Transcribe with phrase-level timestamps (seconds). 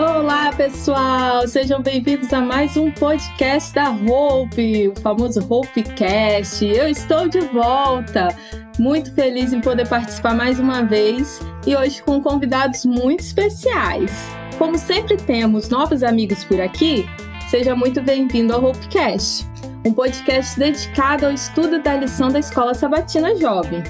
[0.00, 1.46] Olá, pessoal!
[1.46, 6.64] Sejam bem-vindos a mais um podcast da Hope, o famoso Hopecast.
[6.64, 8.34] Eu estou de volta,
[8.78, 14.10] muito feliz em poder participar mais uma vez e hoje com convidados muito especiais.
[14.56, 17.06] Como sempre temos novos amigos por aqui,
[17.50, 19.46] seja muito bem-vindo ao Hopecast,
[19.84, 23.82] um podcast dedicado ao estudo da lição da Escola Sabatina Jovem,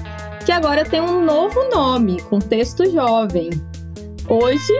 [0.45, 3.49] que agora tem um novo nome, Contexto Jovem.
[4.27, 4.73] Hoje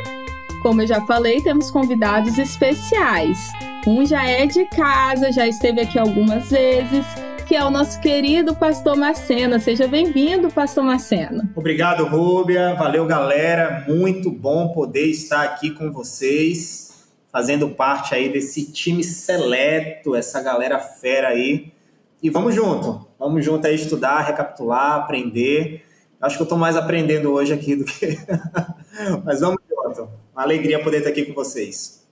[0.61, 3.49] como eu já falei, temos convidados especiais.
[3.85, 7.03] Um já é de casa, já esteve aqui algumas vezes,
[7.47, 9.59] que é o nosso querido Pastor Macena.
[9.59, 11.51] Seja bem-vindo, Pastor Macena.
[11.55, 12.75] Obrigado, Rúbia.
[12.75, 13.83] Valeu, galera.
[13.87, 20.77] Muito bom poder estar aqui com vocês, fazendo parte aí desse time seleto, essa galera
[20.79, 21.73] fera aí.
[22.21, 25.83] E vamos junto, vamos junto aí estudar, recapitular, aprender.
[26.21, 28.15] Acho que eu estou mais aprendendo hoje aqui do que.
[29.25, 30.20] Mas vamos junto.
[30.33, 32.07] Uma alegria poder estar aqui com vocês.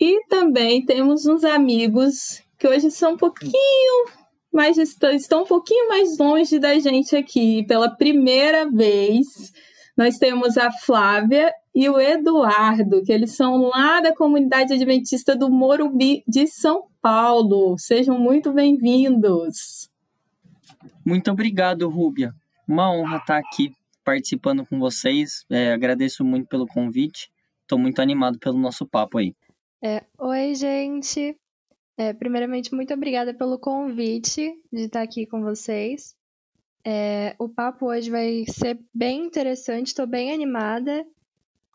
[0.00, 6.18] E também temos uns amigos que hoje são um pouquinho mais estão um pouquinho mais
[6.18, 7.64] longe da gente aqui.
[7.66, 9.52] Pela primeira vez,
[9.96, 15.50] nós temos a Flávia e o Eduardo, que eles são lá da comunidade adventista do
[15.50, 17.76] Morumbi de São Paulo.
[17.78, 19.88] Sejam muito bem-vindos.
[21.04, 22.34] Muito obrigado, Rúbia.
[22.68, 23.72] Uma honra estar aqui
[24.04, 25.44] participando com vocês.
[25.50, 27.30] É, agradeço muito pelo convite.
[27.62, 29.34] Estou muito animado pelo nosso papo aí.
[29.82, 31.36] É, oi, gente.
[31.96, 36.14] É, primeiramente, muito obrigada pelo convite de estar aqui com vocês.
[36.84, 41.04] É, o papo hoje vai ser bem interessante, estou bem animada.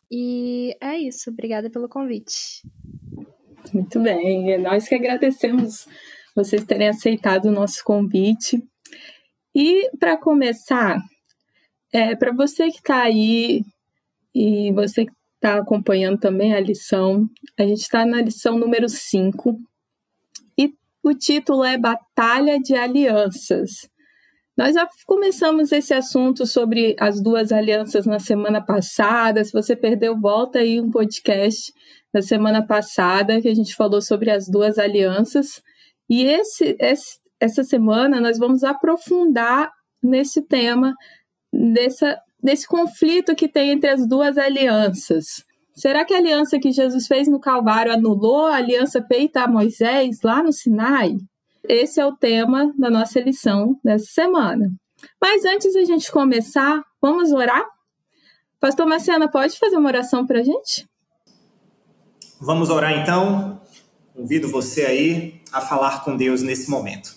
[0.09, 2.63] E é isso, obrigada pelo convite.
[3.73, 5.87] Muito bem, é nós que agradecemos
[6.35, 8.63] vocês terem aceitado o nosso convite.
[9.53, 10.99] E para começar,
[11.91, 13.63] é, para você que está aí
[14.33, 19.59] e você que está acompanhando também a lição, a gente está na lição número 5
[20.57, 20.73] e
[21.03, 23.89] o título é Batalha de Alianças.
[24.57, 29.43] Nós já começamos esse assunto sobre as duas alianças na semana passada.
[29.43, 31.71] Se você perdeu, volta aí um podcast
[32.11, 35.61] da semana passada que a gente falou sobre as duas alianças.
[36.09, 40.95] E esse, esse essa semana nós vamos aprofundar nesse tema
[41.51, 45.45] dessa, desse conflito que tem entre as duas alianças.
[45.75, 50.21] Será que a aliança que Jesus fez no Calvário anulou a aliança feita a Moisés
[50.23, 51.15] lá no Sinai?
[51.63, 54.71] Esse é o tema da nossa lição dessa semana.
[55.21, 57.63] Mas antes de a gente começar, vamos orar?
[58.59, 60.87] Pastor Marciana, pode fazer uma oração para a gente?
[62.39, 63.61] Vamos orar então?
[64.15, 67.16] Convido você aí a falar com Deus nesse momento.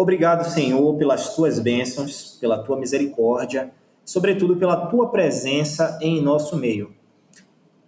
[0.00, 3.70] Obrigado, Senhor, pelas tuas bênçãos, pela tua misericórdia,
[4.02, 6.94] sobretudo pela tua presença em nosso meio.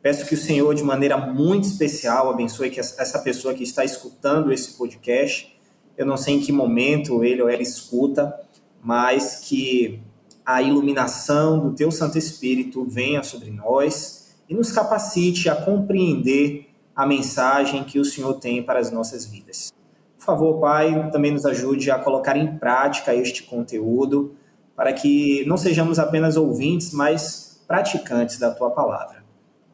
[0.02, 4.52] Peço que o Senhor, de maneira muito especial, abençoe que essa pessoa que está escutando
[4.52, 5.58] esse podcast.
[5.96, 8.38] Eu não sei em que momento ele ou ela escuta,
[8.82, 9.98] mas que
[10.44, 17.06] a iluminação do teu Santo Espírito venha sobre nós e nos capacite a compreender a
[17.06, 19.72] mensagem que o Senhor tem para as nossas vidas.
[20.22, 24.36] Por favor, Pai, também nos ajude a colocar em prática este conteúdo,
[24.76, 29.24] para que não sejamos apenas ouvintes, mas praticantes da tua palavra.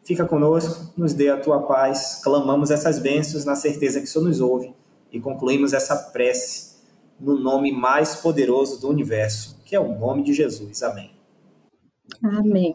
[0.03, 4.25] Fica conosco, nos dê a tua paz, clamamos essas bênçãos na certeza que o Senhor
[4.25, 4.75] nos ouve
[5.13, 6.79] e concluímos essa prece
[7.21, 10.83] no nome mais poderoso do universo, que é o nome de Jesus.
[10.83, 11.11] Amém.
[12.25, 12.75] Amém.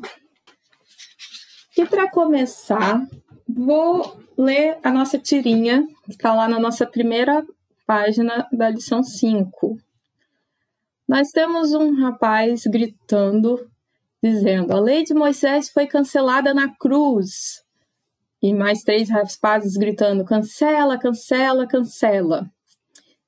[1.75, 3.03] E para começar,
[3.50, 7.44] vou ler a nossa tirinha, que está lá na nossa primeira
[7.85, 9.77] página da lição 5.
[11.07, 13.69] Nós temos um rapaz gritando,
[14.21, 17.61] dizendo: A lei de Moisés foi cancelada na cruz.
[18.41, 22.49] E mais três rapazes gritando: cancela, cancela, cancela.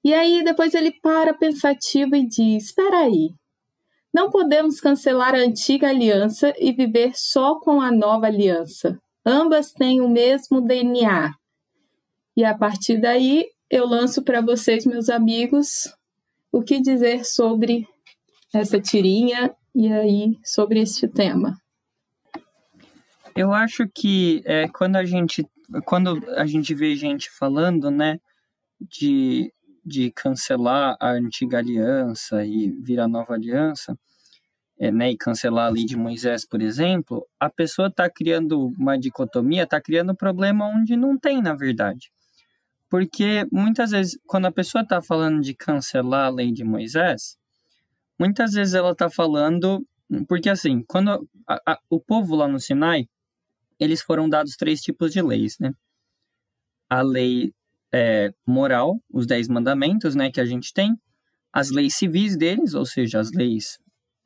[0.04, 3.34] E aí depois ele para pensativo e diz: Espera aí.
[4.14, 8.98] Não podemos cancelar a antiga aliança e viver só com a nova aliança.
[9.26, 11.34] Ambas têm o mesmo DNA.
[12.38, 15.94] E a partir daí eu lanço para vocês, meus amigos,
[16.52, 17.88] o que dizer sobre
[18.54, 21.58] essa tirinha e aí sobre este tema.
[23.36, 25.46] Eu acho que é, quando a gente
[25.84, 28.20] quando a gente vê gente falando, né,
[28.80, 29.52] de,
[29.84, 33.98] de cancelar a antiga aliança e vir a nova aliança,
[34.78, 38.98] é, né, e cancelar a lei de Moisés, por exemplo, a pessoa está criando uma
[38.98, 42.12] dicotomia, está criando um problema onde não tem, na verdade.
[42.96, 47.38] Porque muitas vezes, quando a pessoa está falando de cancelar a lei de Moisés,
[48.18, 49.86] muitas vezes ela está falando.
[50.30, 53.10] Porque assim, quando a, a, o povo lá no Sinai,
[53.78, 55.74] eles foram dados três tipos de leis, né?
[56.90, 57.54] A lei
[57.92, 60.98] é, moral, os dez mandamentos, né, que a gente tem,
[61.52, 63.78] as leis civis deles, ou seja, as leis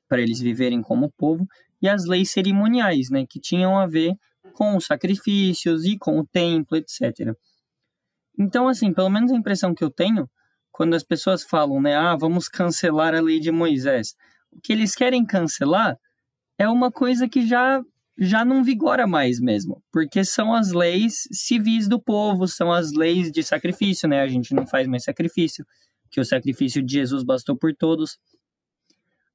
[0.08, 1.48] para eles viverem como povo,
[1.82, 4.14] e as leis cerimoniais, né, que tinham a ver
[4.54, 7.36] com os sacrifícios e com o templo, etc.
[8.40, 10.30] Então, assim, pelo menos a impressão que eu tenho,
[10.72, 14.16] quando as pessoas falam, né, ah, vamos cancelar a lei de Moisés,
[14.52, 15.98] o que eles querem cancelar
[16.58, 17.82] é uma coisa que já
[18.22, 23.32] já não vigora mais mesmo, porque são as leis civis do povo, são as leis
[23.32, 24.22] de sacrifício, né?
[24.22, 25.66] A gente não faz mais sacrifício,
[26.12, 28.20] que o sacrifício de Jesus bastou por todos.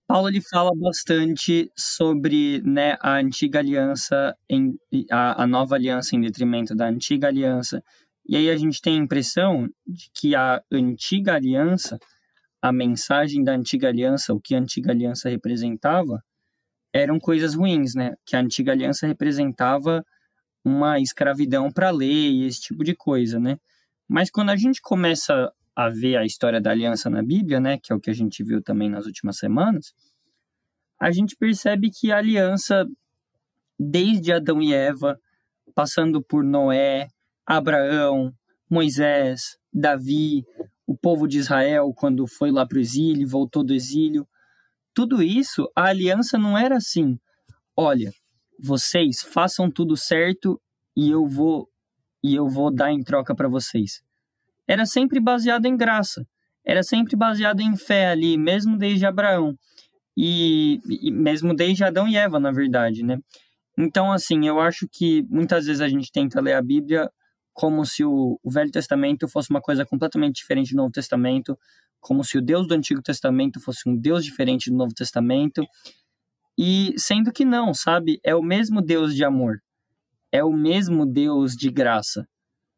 [0.06, 4.78] Paulo ele fala bastante sobre né, a antiga aliança, em,
[5.10, 7.82] a, a nova aliança em detrimento da antiga aliança.
[8.26, 11.98] E aí a gente tem a impressão de que a antiga aliança,
[12.60, 16.22] a mensagem da antiga aliança, o que a antiga aliança representava,
[16.92, 18.14] eram coisas ruins, né?
[18.24, 20.04] Que a antiga aliança representava
[20.64, 23.58] uma escravidão para a lei, esse tipo de coisa, né?
[24.08, 27.92] Mas quando a gente começa a ver a história da aliança na Bíblia, né, que
[27.92, 29.92] é o que a gente viu também nas últimas semanas,
[31.00, 32.86] a gente percebe que a aliança
[33.78, 35.18] desde Adão e Eva,
[35.74, 37.08] passando por Noé,
[37.46, 38.32] Abraão,
[38.70, 40.44] Moisés, Davi,
[40.86, 44.26] o povo de Israel quando foi lá para o exílio, voltou do exílio,
[44.94, 47.18] tudo isso, a aliança não era assim.
[47.76, 48.12] Olha,
[48.60, 50.60] vocês façam tudo certo
[50.96, 51.68] e eu vou
[52.22, 54.02] e eu vou dar em troca para vocês.
[54.66, 56.26] Era sempre baseado em graça.
[56.64, 59.54] Era sempre baseado em fé ali, mesmo desde Abraão.
[60.16, 63.18] E, e mesmo desde Adão e Eva, na verdade, né?
[63.76, 67.10] Então, assim, eu acho que muitas vezes a gente tenta ler a Bíblia
[67.54, 71.56] como se o, o Velho Testamento fosse uma coisa completamente diferente do Novo Testamento,
[72.00, 75.64] como se o Deus do Antigo Testamento fosse um Deus diferente do Novo Testamento.
[76.58, 78.20] E sendo que não, sabe?
[78.22, 79.62] É o mesmo Deus de amor.
[80.32, 82.28] É o mesmo Deus de graça.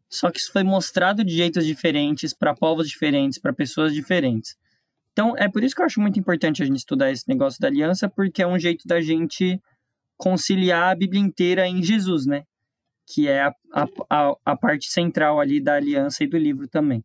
[0.09, 4.57] Só que isso foi mostrado de jeitos diferentes, para povos diferentes, para pessoas diferentes.
[5.13, 7.69] Então, é por isso que eu acho muito importante a gente estudar esse negócio da
[7.69, 9.61] aliança, porque é um jeito da gente
[10.19, 12.45] conciliar a Bíblia inteira em Jesus, né?
[13.07, 13.55] Que é a,
[14.11, 17.05] a, a parte central ali da aliança e do livro também.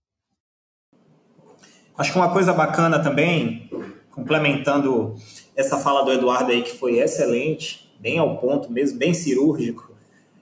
[1.97, 3.69] Acho que uma coisa bacana também,
[4.09, 5.15] complementando
[5.55, 9.91] essa fala do Eduardo aí, que foi excelente, bem ao ponto mesmo, bem cirúrgico,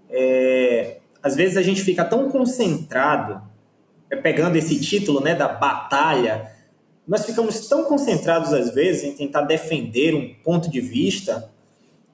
[0.09, 3.41] é, às vezes a gente fica tão concentrado,
[4.09, 6.49] é, pegando esse título né, da batalha,
[7.07, 11.51] nós ficamos tão concentrados às vezes em tentar defender um ponto de vista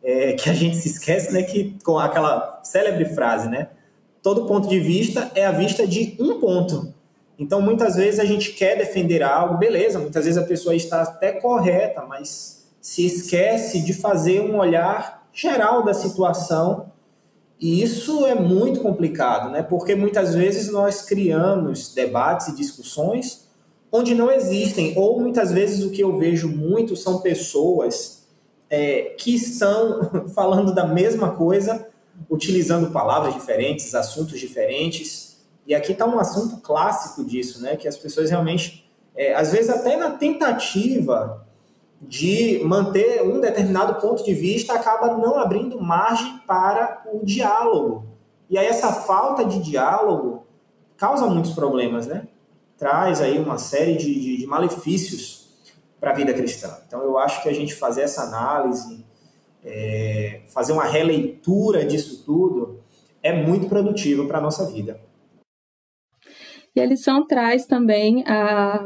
[0.05, 3.69] é, que a gente se esquece né, que com aquela célebre frase, né?
[4.21, 6.93] Todo ponto de vista é a vista de um ponto.
[7.37, 11.33] Então, muitas vezes a gente quer defender algo, beleza, muitas vezes a pessoa está até
[11.33, 16.91] correta, mas se esquece de fazer um olhar geral da situação.
[17.59, 19.63] E isso é muito complicado, né?
[19.63, 23.45] Porque muitas vezes nós criamos debates e discussões
[23.91, 28.14] onde não existem, ou muitas vezes o que eu vejo muito são pessoas
[28.75, 31.87] é, que estão falando da mesma coisa,
[32.29, 35.35] utilizando palavras diferentes, assuntos diferentes
[35.65, 37.75] e aqui está um assunto clássico disso, né?
[37.75, 41.43] Que as pessoas realmente, é, às vezes até na tentativa
[42.01, 48.05] de manter um determinado ponto de vista, acaba não abrindo margem para o diálogo.
[48.49, 50.45] E aí essa falta de diálogo
[50.97, 52.27] causa muitos problemas, né?
[52.77, 55.44] Traz aí uma série de, de, de malefícios
[56.05, 56.77] para a vida cristã.
[56.85, 59.03] Então eu acho que a gente fazer essa análise,
[59.63, 62.79] é, fazer uma releitura disso tudo,
[63.23, 65.01] é muito produtivo para a nossa vida.
[66.75, 68.85] E a lição traz também a,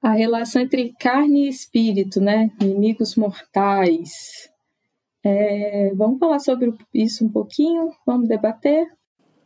[0.00, 2.50] a relação entre carne e espírito, né?
[2.58, 4.48] Inimigos mortais.
[5.22, 7.92] É, vamos falar sobre isso um pouquinho?
[8.06, 8.86] Vamos debater?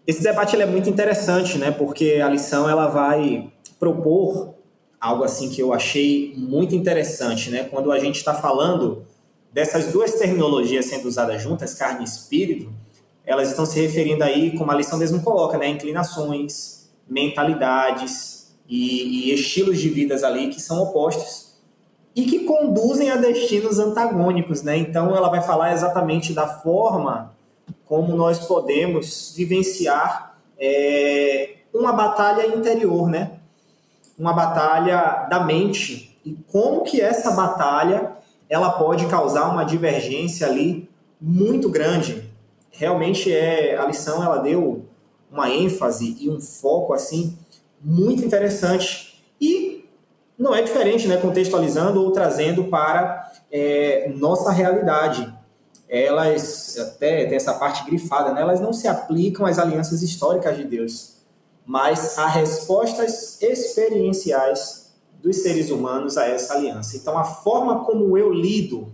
[0.07, 1.73] Esse debate é muito interessante, né?
[1.73, 4.60] Porque a lição ela vai propor
[5.01, 7.65] algo assim que eu achei muito interessante, né?
[7.65, 9.07] Quando a gente está falando
[9.53, 12.71] dessas duas terminologias sendo usadas juntas, carne e espírito,
[13.25, 19.35] elas estão se referindo aí, como a lição mesmo coloca, né, inclinações, mentalidades e, e
[19.35, 21.55] estilos de vidas ali que são opostos
[22.15, 24.77] e que conduzem a destinos antagônicos, né?
[24.77, 27.35] Então ela vai falar exatamente da forma
[27.85, 33.40] como nós podemos vivenciar é, uma batalha interior, né?
[34.21, 38.13] Uma batalha da mente e como que essa batalha
[38.49, 40.89] ela pode causar uma divergência ali
[41.21, 42.31] muito grande
[42.81, 44.87] realmente é a lição ela deu
[45.31, 47.37] uma ênfase e um foco assim
[47.83, 49.85] muito interessante e
[50.39, 55.31] não é diferente, né, contextualizando ou trazendo para é, nossa realidade.
[55.87, 58.41] elas até tem essa parte grifada, né?
[58.41, 61.17] elas não se aplicam às alianças históricas de Deus,
[61.71, 66.97] mas a respostas experienciais dos seres humanos a essa aliança.
[66.97, 68.93] Então, a forma como eu lido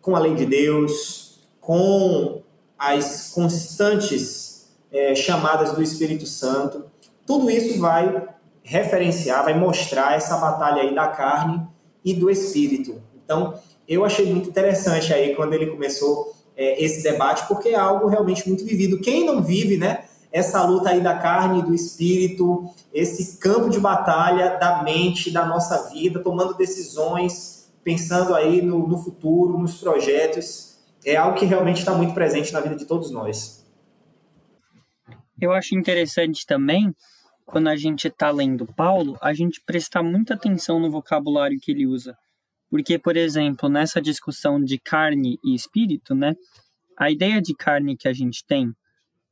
[0.00, 2.42] com a lei de Deus, com
[2.76, 6.86] as constantes é, chamadas do Espírito Santo,
[7.24, 8.28] tudo isso vai
[8.64, 11.68] referenciar, vai mostrar essa batalha aí da carne
[12.04, 13.00] e do espírito.
[13.14, 13.54] Então,
[13.86, 18.48] eu achei muito interessante aí quando ele começou é, esse debate, porque é algo realmente
[18.48, 18.98] muito vivido.
[18.98, 20.08] Quem não vive, né?
[20.38, 25.44] Essa luta aí da carne e do espírito, esse campo de batalha da mente, da
[25.44, 31.80] nossa vida, tomando decisões, pensando aí no, no futuro, nos projetos, é algo que realmente
[31.80, 33.66] está muito presente na vida de todos nós.
[35.40, 36.94] Eu acho interessante também,
[37.44, 41.84] quando a gente está lendo Paulo, a gente prestar muita atenção no vocabulário que ele
[41.84, 42.16] usa.
[42.70, 46.36] Porque, por exemplo, nessa discussão de carne e espírito, né?
[46.96, 48.72] A ideia de carne que a gente tem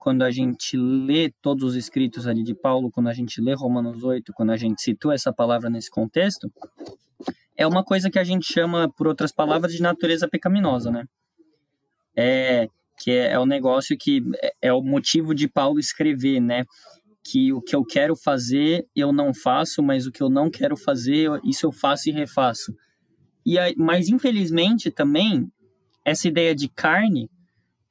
[0.07, 4.05] quando a gente lê todos os escritos ali de Paulo, quando a gente lê Romanos
[4.05, 6.49] 8, quando a gente citou essa palavra nesse contexto,
[7.57, 11.07] é uma coisa que a gente chama, por outras palavras, de natureza pecaminosa, né?
[12.17, 16.65] É, que é, é o negócio que é, é o motivo de Paulo escrever, né?
[17.25, 20.77] Que o que eu quero fazer eu não faço, mas o que eu não quero
[20.77, 22.73] fazer, isso eu faço e refaço.
[23.45, 25.51] E aí, mas infelizmente também
[26.05, 27.29] essa ideia de carne,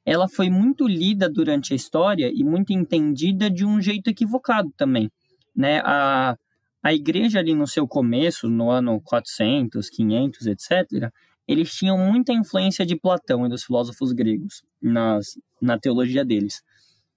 [0.05, 5.11] ela foi muito lida durante a história e muito entendida de um jeito equivocado também,
[5.55, 5.81] né?
[5.83, 6.37] A
[6.85, 11.11] a igreja ali no seu começo, no ano 400, 500, etc.,
[11.47, 16.61] eles tinham muita influência de Platão e dos filósofos gregos nas, na teologia deles.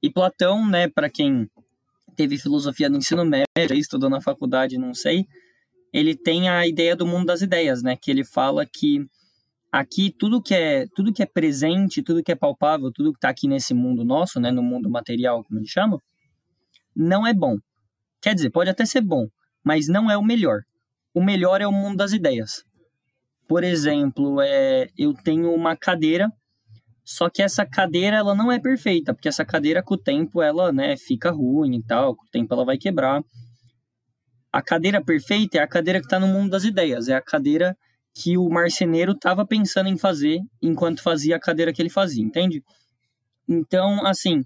[0.03, 1.51] E Platão, né, para quem
[2.17, 5.27] teve filosofia no ensino médio, estudou na faculdade, não sei,
[5.93, 7.95] ele tem a ideia do mundo das ideias, né?
[7.95, 9.07] Que ele fala que
[9.71, 13.29] aqui tudo que é tudo que é presente, tudo que é palpável, tudo que está
[13.29, 14.51] aqui nesse mundo nosso, né?
[14.51, 16.01] No mundo material, como ele chama,
[16.95, 17.57] não é bom.
[18.21, 19.29] Quer dizer, pode até ser bom,
[19.65, 20.63] mas não é o melhor.
[21.15, 22.65] O melhor é o mundo das ideias.
[23.49, 26.31] Por exemplo, é, eu tenho uma cadeira,
[27.05, 30.73] só que essa cadeira ela não é perfeita, porque essa cadeira com o tempo ela,
[30.73, 33.23] né, fica ruim e tal, com o tempo ela vai quebrar
[34.53, 37.77] a cadeira perfeita é a cadeira que está no mundo das ideias, é a cadeira
[38.15, 42.63] que o marceneiro estava pensando em fazer enquanto fazia a cadeira que ele fazia, entende?
[43.49, 44.43] Então, assim,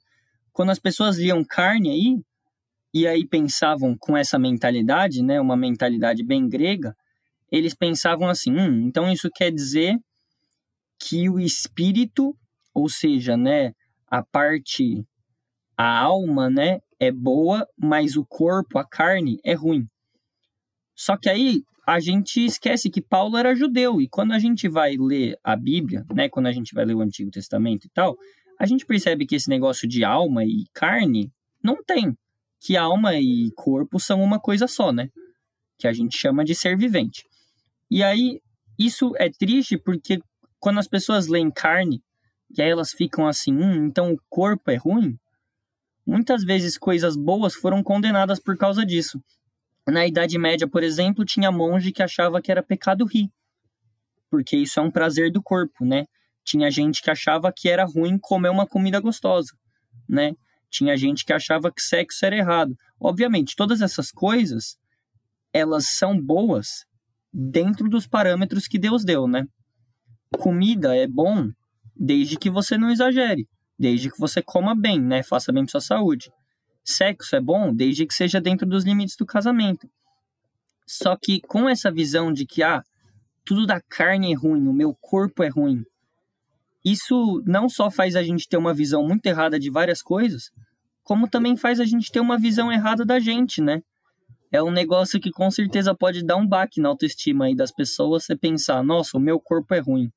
[0.52, 2.22] quando as pessoas liam carne aí,
[2.94, 6.94] e aí pensavam com essa mentalidade, né, uma mentalidade bem grega,
[7.50, 9.96] eles pensavam assim, hum, então isso quer dizer
[10.98, 12.36] que o espírito,
[12.74, 13.72] ou seja, né,
[14.06, 15.04] a parte,
[15.76, 19.88] a alma, né, é boa, mas o corpo, a carne, é ruim.
[20.94, 24.96] Só que aí a gente esquece que Paulo era judeu e quando a gente vai
[24.96, 28.16] ler a Bíblia, né, quando a gente vai ler o Antigo Testamento e tal,
[28.58, 32.16] a gente percebe que esse negócio de alma e carne não tem,
[32.60, 35.08] que alma e corpo são uma coisa só, né?
[35.76, 37.24] Que a gente chama de ser vivente.
[37.90, 38.40] E aí
[38.78, 40.20] isso é triste porque
[40.60, 42.00] quando as pessoas leem carne,
[42.56, 45.16] e aí elas ficam assim, hum, então o corpo é ruim.
[46.06, 49.20] Muitas vezes coisas boas foram condenadas por causa disso.
[49.86, 53.28] Na Idade Média, por exemplo, tinha monge que achava que era pecado rir,
[54.30, 56.04] porque isso é um prazer do corpo, né?
[56.44, 59.52] Tinha gente que achava que era ruim comer uma comida gostosa,
[60.08, 60.32] né?
[60.70, 62.76] Tinha gente que achava que sexo era errado.
[62.98, 64.76] Obviamente, todas essas coisas,
[65.52, 66.84] elas são boas
[67.32, 69.44] dentro dos parâmetros que Deus deu, né?
[70.38, 71.50] Comida é bom
[71.94, 73.46] desde que você não exagere,
[73.78, 75.22] desde que você coma bem, né?
[75.22, 76.30] Faça bem para sua saúde.
[76.84, 79.88] Sexo é bom desde que seja dentro dos limites do casamento.
[80.86, 82.82] Só que com essa visão de que ah,
[83.44, 85.84] tudo da carne é ruim, o meu corpo é ruim,
[86.84, 90.50] isso não só faz a gente ter uma visão muito errada de várias coisas,
[91.04, 93.80] como também faz a gente ter uma visão errada da gente, né?
[94.50, 98.24] É um negócio que com certeza pode dar um baque na autoestima aí das pessoas
[98.24, 100.10] você pensar, nossa, o meu corpo é ruim.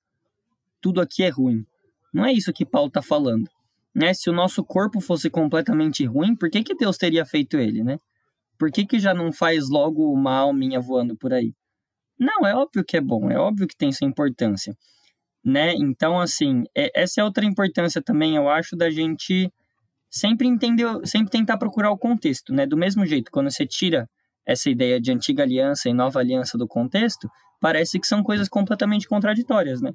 [0.82, 1.66] Tudo aqui é ruim.
[2.12, 3.50] Não é isso que Paulo está falando
[3.96, 4.14] né?
[4.14, 7.98] Se o nosso corpo fosse completamente ruim, por que, que Deus teria feito ele, né?
[8.60, 11.54] Por que, que já não faz logo uma alminha voando por aí?
[12.20, 14.76] Não, é óbvio que é bom, é óbvio que tem sua importância,
[15.44, 15.74] né?
[15.76, 19.52] Então, assim, é, essa é outra importância também, eu acho, da gente
[20.10, 22.66] sempre entender, sempre tentar procurar o contexto, né?
[22.66, 24.10] Do mesmo jeito, quando você tira
[24.46, 29.08] essa ideia de antiga aliança e nova aliança do contexto, parece que são coisas completamente
[29.08, 29.92] contraditórias, né?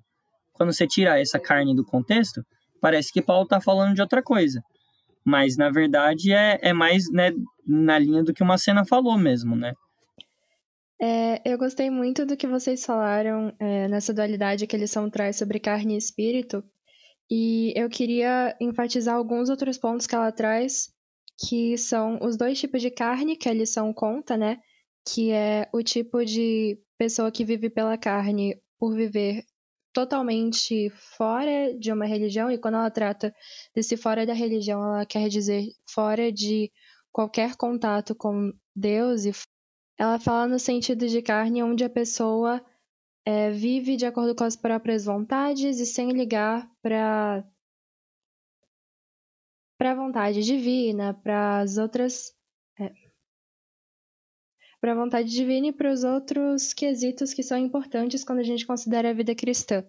[0.53, 2.45] Quando você tira essa carne do contexto,
[2.81, 4.63] parece que Paulo está falando de outra coisa.
[5.25, 7.31] Mas, na verdade, é, é mais né,
[7.67, 9.75] na linha do que uma cena falou mesmo, né?
[11.03, 15.37] É, eu gostei muito do que vocês falaram é, nessa dualidade que a lição traz
[15.37, 16.63] sobre carne e espírito,
[17.31, 20.89] E eu queria enfatizar alguns outros pontos que ela traz,
[21.39, 24.59] que são os dois tipos de carne que a lição conta, né?
[25.07, 29.45] Que é o tipo de pessoa que vive pela carne por viver
[29.93, 33.35] totalmente fora de uma religião, e quando ela trata
[33.75, 36.71] desse fora da religião, ela quer dizer fora de
[37.13, 39.33] qualquer contato com Deus, e
[39.99, 42.65] ela fala no sentido de carne, onde a pessoa
[43.25, 47.45] é, vive de acordo com as próprias vontades e sem ligar para
[49.79, 52.35] para a vontade divina, para as outras
[54.81, 58.67] para a vontade divina e para os outros quesitos que são importantes quando a gente
[58.67, 59.85] considera a vida cristã.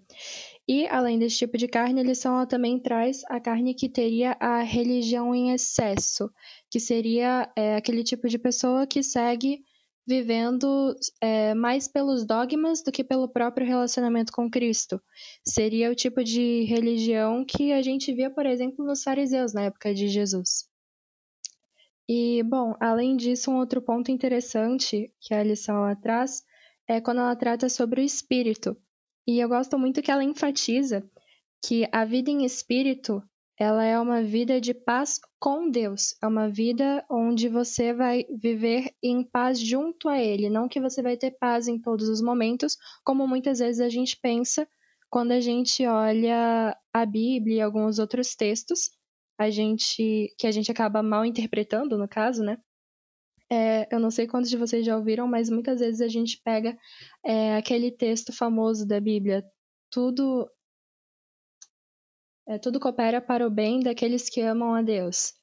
[0.67, 4.61] E, além desse tipo de carne, a lição também traz a carne que teria a
[4.61, 6.29] religião em excesso,
[6.69, 9.63] que seria é, aquele tipo de pessoa que segue
[10.05, 15.01] vivendo é, mais pelos dogmas do que pelo próprio relacionamento com Cristo.
[15.45, 19.93] Seria o tipo de religião que a gente via, por exemplo, nos fariseus na época
[19.93, 20.70] de Jesus.
[22.07, 26.43] E, bom, além disso, um outro ponto interessante que a lição ela traz
[26.87, 28.75] é quando ela trata sobre o espírito.
[29.27, 31.03] E eu gosto muito que ela enfatiza
[31.63, 33.23] que a vida em espírito
[33.57, 36.15] ela é uma vida de paz com Deus.
[36.21, 40.49] É uma vida onde você vai viver em paz junto a Ele.
[40.49, 44.17] Não que você vai ter paz em todos os momentos, como muitas vezes a gente
[44.19, 44.67] pensa
[45.11, 48.89] quando a gente olha a Bíblia e alguns outros textos
[49.43, 52.57] a gente que a gente acaba mal interpretando, no caso, né?
[53.51, 56.77] É, eu não sei quantos de vocês já ouviram, mas muitas vezes a gente pega
[57.25, 59.43] é, aquele texto famoso da Bíblia,
[59.91, 60.49] tudo
[62.47, 65.33] é, tudo coopera para o bem daqueles que amam a Deus.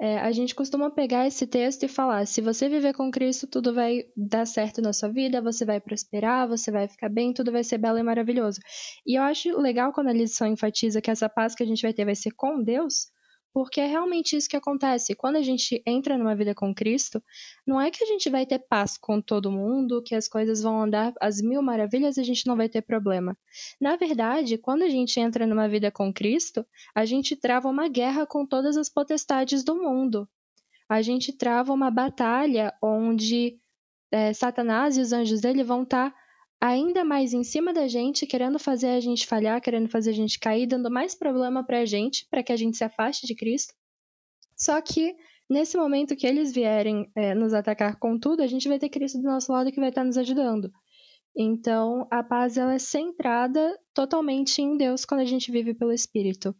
[0.00, 3.74] É, a gente costuma pegar esse texto e falar: se você viver com Cristo, tudo
[3.74, 7.62] vai dar certo na sua vida, você vai prosperar, você vai ficar bem, tudo vai
[7.62, 8.60] ser belo e maravilhoso.
[9.06, 11.92] E eu acho legal quando a lição enfatiza que essa paz que a gente vai
[11.92, 13.08] ter vai ser com Deus,
[13.52, 15.14] porque é realmente isso que acontece.
[15.14, 17.22] Quando a gente entra numa vida com Cristo,
[17.66, 20.82] não é que a gente vai ter paz com todo mundo, que as coisas vão
[20.82, 23.36] andar às mil maravilhas e a gente não vai ter problema.
[23.80, 28.26] Na verdade, quando a gente entra numa vida com Cristo, a gente trava uma guerra
[28.26, 30.28] com todas as potestades do mundo.
[30.88, 33.58] A gente trava uma batalha onde
[34.10, 36.14] é, Satanás e os anjos dele vão estar.
[36.60, 40.38] Ainda mais em cima da gente, querendo fazer a gente falhar, querendo fazer a gente
[40.38, 43.74] cair, dando mais problema pra gente, para que a gente se afaste de Cristo.
[44.54, 45.16] Só que
[45.48, 49.18] nesse momento que eles vierem é, nos atacar com tudo, a gente vai ter Cristo
[49.18, 50.70] do nosso lado que vai estar nos ajudando.
[51.34, 56.54] Então, a paz ela é centrada totalmente em Deus quando a gente vive pelo Espírito.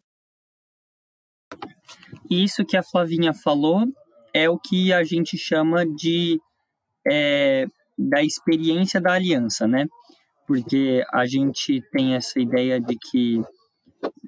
[2.30, 3.84] Isso que a Flavinha falou
[4.32, 6.40] é o que a gente chama de
[7.06, 7.66] é,
[8.08, 9.86] da experiência da aliança, né?
[10.46, 13.42] Porque a gente tem essa ideia de que,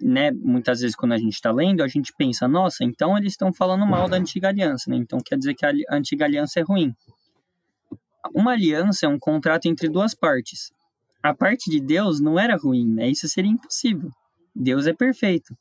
[0.00, 3.52] né, muitas vezes quando a gente está lendo, a gente pensa, nossa, então eles estão
[3.52, 4.96] falando mal da antiga aliança, né?
[4.96, 6.94] Então quer dizer que a antiga aliança é ruim.
[8.34, 10.70] Uma aliança é um contrato entre duas partes.
[11.22, 13.08] A parte de Deus não era ruim, né?
[13.08, 14.10] Isso seria impossível.
[14.54, 15.56] Deus é perfeito.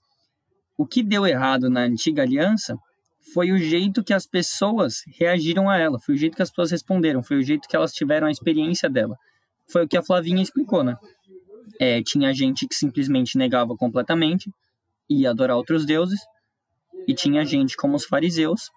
[0.78, 2.78] O que deu errado na antiga aliança
[3.34, 6.72] foi o jeito que as pessoas reagiram a ela, foi o jeito que as pessoas
[6.72, 9.16] responderam, foi o jeito que elas tiveram a experiência dela.
[9.72, 10.96] Foi o que a Flavinha explicou, né?
[11.80, 14.52] É, tinha gente que simplesmente negava completamente
[15.10, 16.20] e adorar outros deuses,
[17.08, 18.70] e tinha gente como os fariseus,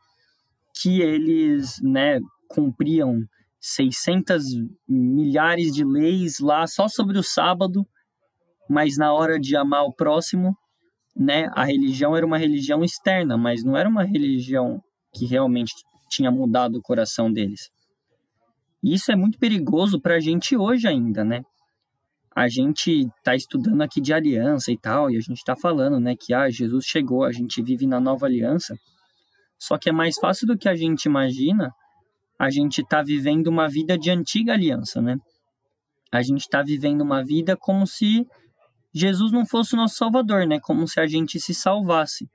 [0.81, 3.21] que eles, né, cumpriam
[3.61, 4.45] 600
[4.89, 7.87] milhares de leis lá só sobre o sábado,
[8.69, 10.57] mas na hora de amar o próximo,
[11.17, 15.73] né, a religião era uma religião externa, mas não era uma religião que realmente
[16.09, 17.71] tinha mudado o coração deles.
[18.83, 21.43] E isso é muito perigoso para a gente hoje ainda, né?
[22.35, 26.17] A gente está estudando aqui de aliança e tal, e a gente está falando, né,
[26.17, 28.77] que ah, Jesus chegou, a gente vive na nova aliança.
[29.57, 31.73] Só que é mais fácil do que a gente imagina.
[32.39, 35.17] A gente está vivendo uma vida de antiga aliança, né?
[36.11, 38.27] A gente está vivendo uma vida como se
[38.95, 40.61] Jesus não fosse o nosso salvador, né?
[40.61, 42.31] Como se a gente se salvasse.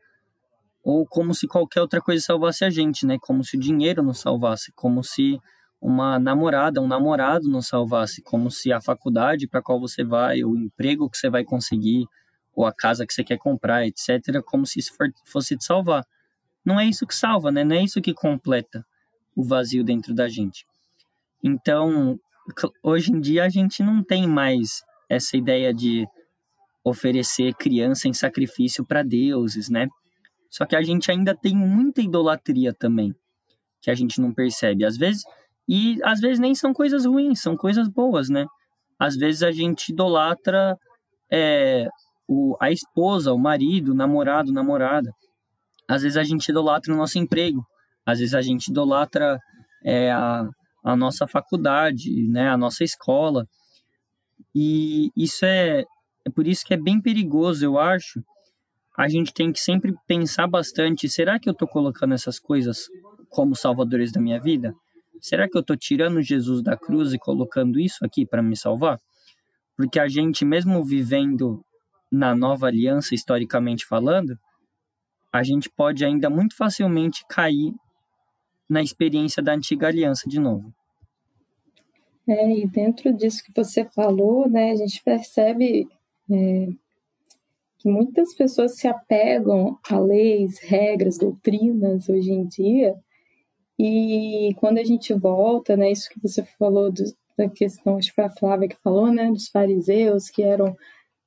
[0.83, 3.17] Ou como se qualquer outra coisa salvasse a gente, né?
[3.19, 5.39] Como se o dinheiro nos salvasse, como se
[5.81, 10.55] uma namorada, um namorado nos salvasse, como se a faculdade para qual você vai, o
[10.55, 12.05] emprego que você vai conseguir,
[12.53, 14.91] ou a casa que você quer comprar, etc., como se isso
[15.25, 16.05] fosse te salvar.
[16.65, 17.63] Não é isso que salva, né?
[17.63, 18.85] Não é isso que completa
[19.33, 20.65] o vazio dentro da gente.
[21.41, 22.19] Então,
[22.83, 26.05] hoje em dia a gente não tem mais essa ideia de
[26.83, 29.87] oferecer criança em sacrifício para deuses, né?
[30.49, 33.13] Só que a gente ainda tem muita idolatria também,
[33.81, 34.85] que a gente não percebe.
[34.85, 35.23] Às vezes,
[35.67, 38.45] e às vezes nem são coisas ruins, são coisas boas, né?
[38.97, 40.77] Às vezes a gente idolatra
[41.31, 41.87] é,
[42.27, 45.11] o, a esposa, o marido, o namorado, namorada.
[45.87, 47.63] Às vezes a gente idolatra o nosso emprego,
[48.05, 49.39] às vezes a gente idolatra
[49.83, 50.47] é, a,
[50.83, 53.45] a nossa faculdade, né, a nossa escola.
[54.53, 55.83] E isso é,
[56.25, 58.23] é por isso que é bem perigoso, eu acho.
[58.97, 62.88] A gente tem que sempre pensar bastante: será que eu estou colocando essas coisas
[63.29, 64.73] como salvadores da minha vida?
[65.21, 68.99] Será que eu estou tirando Jesus da cruz e colocando isso aqui para me salvar?
[69.75, 71.63] Porque a gente, mesmo vivendo
[72.12, 74.38] na nova aliança, historicamente falando,
[75.32, 77.73] a gente pode ainda muito facilmente cair
[78.69, 80.73] na experiência da antiga aliança de novo.
[82.27, 85.88] É, e dentro disso que você falou, né, a gente percebe
[86.29, 86.67] é,
[87.77, 92.95] que muitas pessoas se apegam a leis, regras, doutrinas hoje em dia,
[93.77, 97.03] e quando a gente volta, né, isso que você falou do,
[97.37, 100.75] da questão, acho que foi a Flávia que falou, né, dos fariseus que eram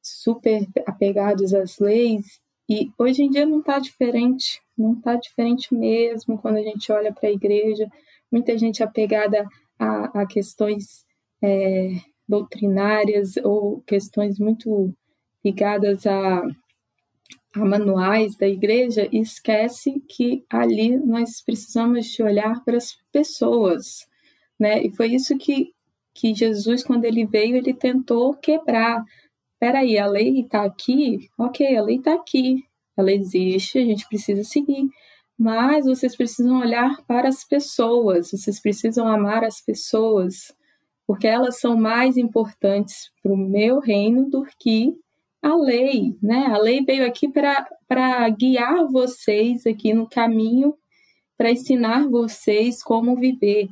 [0.02, 6.38] super apegados às leis, e hoje em dia não está diferente, não está diferente mesmo
[6.38, 7.90] quando a gente olha para a igreja,
[8.30, 9.46] muita gente apegada
[9.78, 11.04] a, a questões
[11.42, 11.96] é,
[12.32, 14.90] doutrinárias ou questões muito
[15.44, 16.42] ligadas a,
[17.54, 24.08] a manuais da igreja esquece que ali nós precisamos de olhar para as pessoas,
[24.58, 24.82] né?
[24.82, 25.74] E foi isso que,
[26.14, 29.04] que Jesus, quando ele veio, ele tentou quebrar
[29.60, 31.30] peraí, a lei está aqui?
[31.38, 32.64] Ok, a lei está aqui,
[32.96, 34.88] ela existe, a gente precisa seguir.
[35.38, 40.52] Mas vocês precisam olhar para as pessoas, vocês precisam amar as pessoas,
[41.12, 44.96] porque elas são mais importantes para o meu reino do que
[45.42, 46.46] a lei, né?
[46.46, 50.74] A lei veio aqui para guiar vocês aqui no caminho,
[51.36, 53.68] para ensinar vocês como viver.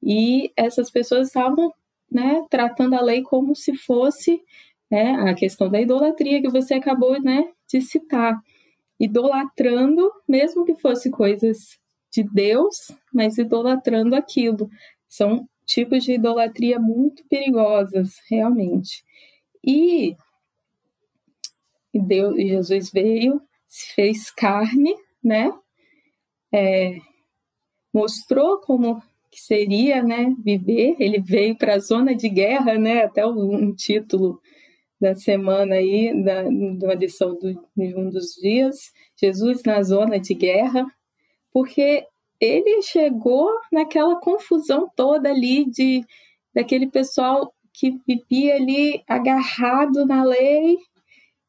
[0.00, 1.74] E essas pessoas estavam
[2.08, 4.40] né, tratando a lei como se fosse
[4.88, 8.40] né, a questão da idolatria que você acabou né, de citar.
[9.00, 11.76] Idolatrando, mesmo que fosse coisas
[12.12, 14.70] de Deus, mas idolatrando aquilo.
[15.08, 19.04] São tipos de idolatria muito perigosas, realmente.
[19.62, 20.16] E,
[21.92, 25.52] Deus, Jesus veio, se fez carne, né?
[26.52, 26.98] É,
[27.92, 30.94] mostrou como que seria, né, viver.
[31.00, 33.02] Ele veio para a zona de guerra, né?
[33.04, 34.40] Até um título
[35.00, 40.18] da semana aí, da, de uma lição do, de um dos dias, Jesus na zona
[40.18, 40.86] de guerra,
[41.52, 42.06] porque
[42.40, 46.04] ele chegou naquela confusão toda ali de
[46.54, 50.78] daquele pessoal que vivia ali agarrado na lei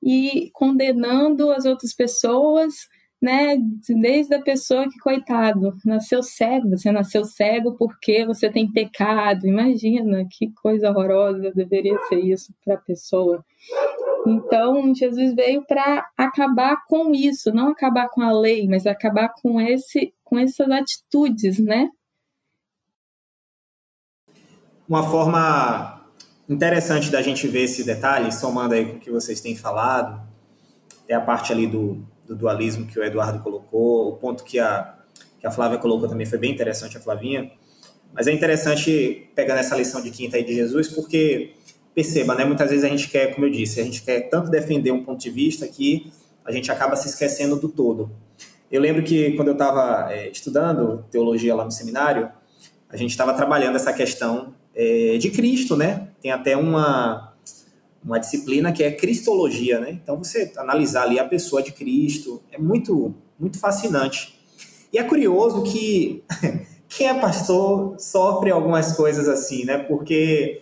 [0.02, 2.88] e condenando as outras pessoas,
[3.21, 3.58] né?
[3.89, 9.47] Desde a pessoa que, coitado, nasceu cego, você nasceu cego porque você tem pecado.
[9.47, 13.43] Imagina que coisa horrorosa deveria ser isso para a pessoa.
[14.28, 19.62] Então, Jesus veio para acabar com isso, não acabar com a lei, mas acabar com
[19.62, 21.88] esse com essas atitudes, né?
[24.89, 26.04] Uma forma
[26.49, 30.21] interessante da gente ver esse detalhe, somando aí com o que vocês têm falado,
[31.08, 34.96] é a parte ali do do dualismo que o Eduardo colocou, o ponto que a,
[35.40, 37.52] que a Flávia colocou também foi bem interessante, a Flavinha.
[38.14, 41.54] Mas é interessante pegar essa lição de quinta aí de Jesus, porque
[41.94, 42.46] perceba, né?
[42.46, 45.20] Muitas vezes a gente quer, como eu disse, a gente quer tanto defender um ponto
[45.20, 46.12] de vista que
[46.44, 48.12] a gente acaba se esquecendo do todo.
[48.72, 52.30] Eu lembro que quando eu estava é, estudando teologia lá no seminário,
[52.90, 56.10] a gente estava trabalhando essa questão é, de Cristo, né?
[56.22, 57.25] Tem até uma
[58.06, 59.89] uma disciplina que é cristologia, né?
[59.91, 64.39] Então você analisar ali a pessoa de Cristo é muito muito fascinante.
[64.94, 66.24] E é curioso que
[66.88, 69.80] quem é pastor sofre algumas coisas assim, né?
[69.80, 70.62] Porque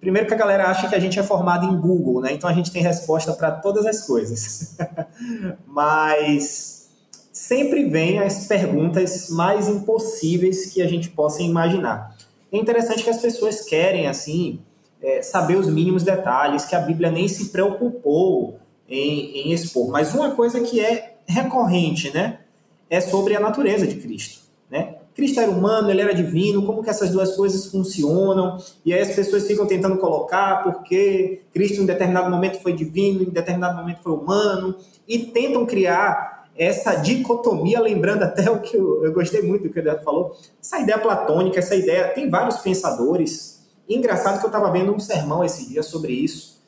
[0.00, 2.32] primeiro que a galera acha que a gente é formado em Google, né?
[2.32, 4.76] Então a gente tem resposta para todas as coisas.
[5.66, 6.90] Mas
[7.32, 12.16] sempre vem as perguntas mais impossíveis que a gente possa imaginar.
[12.52, 14.60] É interessante que as pessoas querem assim
[15.02, 18.58] é, saber os mínimos detalhes, que a Bíblia nem se preocupou
[18.88, 19.90] em, em expor.
[19.90, 22.40] Mas uma coisa que é recorrente, né,
[22.88, 24.96] é sobre a natureza de Cristo, né?
[25.14, 28.58] Cristo era humano, ele era divino, como que essas duas coisas funcionam?
[28.84, 33.30] E aí as pessoas ficam tentando colocar porque Cristo em determinado momento foi divino, em
[33.30, 39.12] determinado momento foi humano, e tentam criar essa dicotomia, lembrando até o que eu, eu
[39.12, 43.59] gostei muito do que o Eduardo falou, essa ideia platônica, essa ideia, tem vários pensadores,
[43.96, 46.60] engraçado que eu estava vendo um sermão esse dia sobre isso,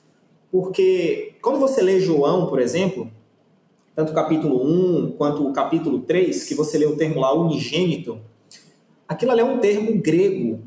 [0.51, 3.11] porque quando você lê João, por exemplo,
[3.95, 8.21] tanto o capítulo 1 quanto o capítulo 3, que você lê o termo lá unigênito,
[9.07, 10.61] aquilo ali é um termo grego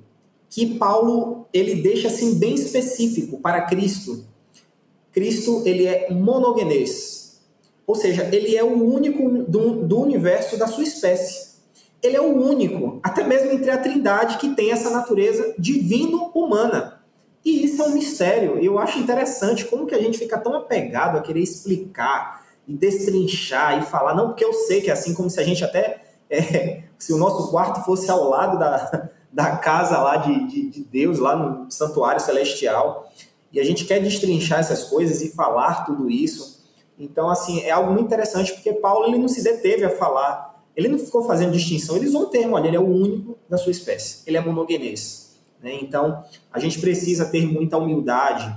[0.49, 4.25] que Paulo ele deixa assim bem específico para Cristo.
[5.11, 7.41] Cristo ele é monogenês,
[7.87, 11.54] ou seja, ele é o único do, do universo da sua espécie.
[12.05, 17.01] Ele é o único, até mesmo entre a Trindade, que tem essa natureza divino-humana.
[17.43, 18.57] E isso é um mistério.
[18.59, 23.79] Eu acho interessante como que a gente fica tão apegado a querer explicar e destrinchar
[23.79, 26.83] e falar, não, porque eu sei que é assim como se a gente até é,
[26.97, 31.19] se o nosso quarto fosse ao lado da, da casa lá de, de, de, Deus,
[31.19, 33.11] lá no santuário celestial,
[33.51, 36.63] e a gente quer destrinchar essas coisas e falar tudo isso.
[36.97, 40.87] Então, assim, é algo muito interessante, porque Paulo ele não se deteve a falar, ele
[40.87, 43.71] não ficou fazendo distinção, ele usou o termo, olha, ele é o único da sua
[43.71, 45.35] espécie, ele é monogenês.
[45.61, 45.77] Né?
[45.81, 48.55] Então, a gente precisa ter muita humildade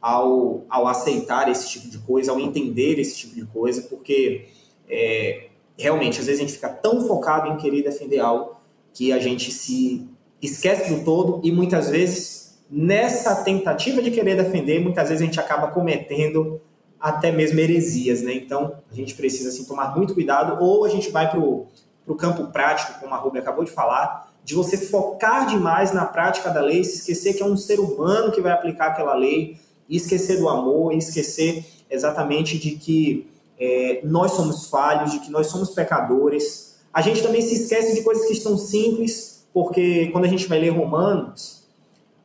[0.00, 4.48] ao, ao aceitar esse tipo de coisa, ao entender esse tipo de coisa, porque
[4.88, 5.46] é,
[5.78, 8.56] realmente, às vezes a gente fica tão focado em querer defender algo
[8.92, 10.06] que a gente se
[10.40, 15.40] esquece do todo e muitas vezes nessa tentativa de querer defender, muitas vezes a gente
[15.40, 16.60] acaba cometendo
[17.04, 18.32] até mesmo heresias, né?
[18.32, 22.46] Então a gente precisa assim, tomar muito cuidado ou a gente vai para o campo
[22.46, 26.82] prático, como a Ruby acabou de falar, de você focar demais na prática da lei,
[26.82, 30.48] se esquecer que é um ser humano que vai aplicar aquela lei, e esquecer do
[30.48, 33.28] amor, e esquecer exatamente de que
[33.60, 36.76] é, nós somos falhos, de que nós somos pecadores.
[36.90, 40.58] A gente também se esquece de coisas que estão simples, porque quando a gente vai
[40.58, 41.64] ler Romanos,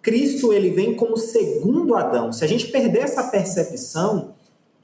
[0.01, 2.31] Cristo ele vem como segundo Adão.
[2.31, 4.38] Se a gente perder essa percepção,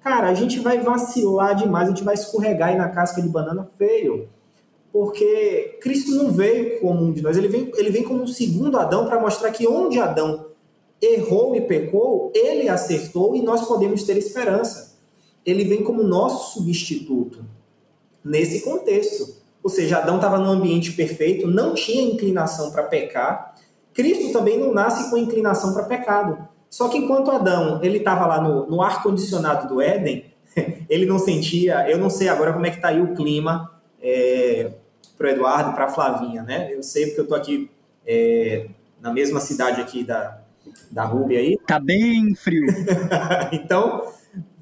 [0.05, 3.67] cara, a gente vai vacilar demais, a gente vai escorregar aí na casca de banana
[3.77, 4.29] feio.
[4.93, 8.77] Porque Cristo não veio como um de nós, ele vem, ele vem como um segundo
[8.77, 10.45] Adão para mostrar que onde Adão
[11.01, 14.95] errou e pecou, ele acertou e nós podemos ter esperança
[15.45, 17.45] ele vem como nosso substituto
[18.23, 19.43] nesse contexto.
[19.63, 23.55] Ou seja, Adão estava num ambiente perfeito, não tinha inclinação para pecar.
[23.93, 26.47] Cristo também não nasce com inclinação para pecado.
[26.75, 30.25] Só que enquanto Adão ele estava lá no, no ar condicionado do Éden,
[30.89, 31.89] ele não sentia.
[31.89, 34.73] Eu não sei agora como é que está aí o clima é,
[35.17, 36.73] para o Eduardo, para a Flavinha, né?
[36.73, 37.71] Eu sei porque eu estou aqui
[38.05, 38.67] é,
[38.99, 40.41] na mesma cidade aqui da
[40.91, 41.57] da Ruby aí.
[41.65, 42.65] Tá bem frio.
[43.53, 44.11] então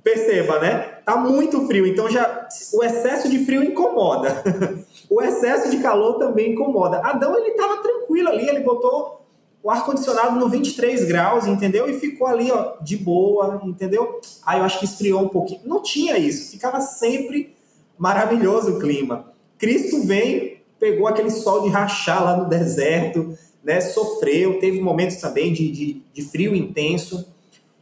[0.04, 0.80] Perceba, né?
[1.04, 4.44] Tá muito frio, então já o excesso de frio incomoda.
[5.10, 6.98] o excesso de calor também incomoda.
[6.98, 9.23] Adão ele tava tranquilo ali, ele botou
[9.64, 11.90] o ar condicionado no 23 graus, entendeu?
[11.90, 14.20] E ficou ali, ó, de boa, entendeu?
[14.46, 15.62] Aí eu acho que esfriou um pouquinho.
[15.64, 17.56] Não tinha isso, ficava sempre
[17.98, 19.34] maravilhoso o clima.
[19.58, 23.80] Cristo vem, pegou aquele sol de rachar lá no deserto, né?
[23.80, 27.34] Sofreu, teve momentos também de, de, de frio intenso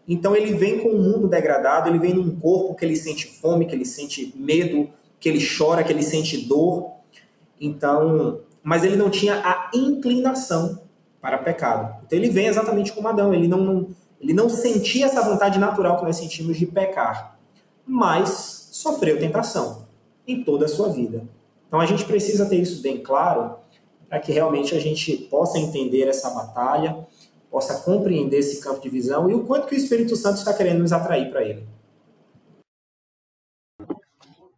[0.07, 3.65] então ele vem com o mundo degradado, ele vem num corpo que ele sente fome,
[3.65, 6.91] que ele sente medo, que ele chora, que ele sente dor.
[7.59, 10.80] Então, mas ele não tinha a inclinação
[11.21, 12.01] para pecado.
[12.05, 13.87] Então ele vem exatamente como Adão, ele não, não,
[14.19, 17.37] ele não sentia essa vontade natural que nós sentimos de pecar,
[17.85, 19.87] mas sofreu tentação
[20.27, 21.23] em toda a sua vida.
[21.67, 23.55] Então a gente precisa ter isso bem claro
[24.09, 27.07] para que realmente a gente possa entender essa batalha
[27.51, 30.79] possa compreender esse campo de visão e o quanto que o Espírito Santo está querendo
[30.79, 31.67] nos atrair para ele.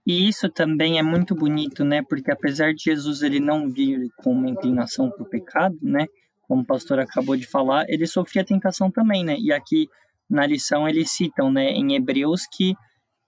[0.06, 2.04] E isso também é muito bonito, né?
[2.04, 6.06] Porque apesar de Jesus ele não vir com uma inclinação para o pecado, né?
[6.48, 9.36] Como o pastor acabou de falar, ele sofria tentação também, né?
[9.40, 9.90] E aqui
[10.30, 12.76] na lição eles citam, né, em Hebreus que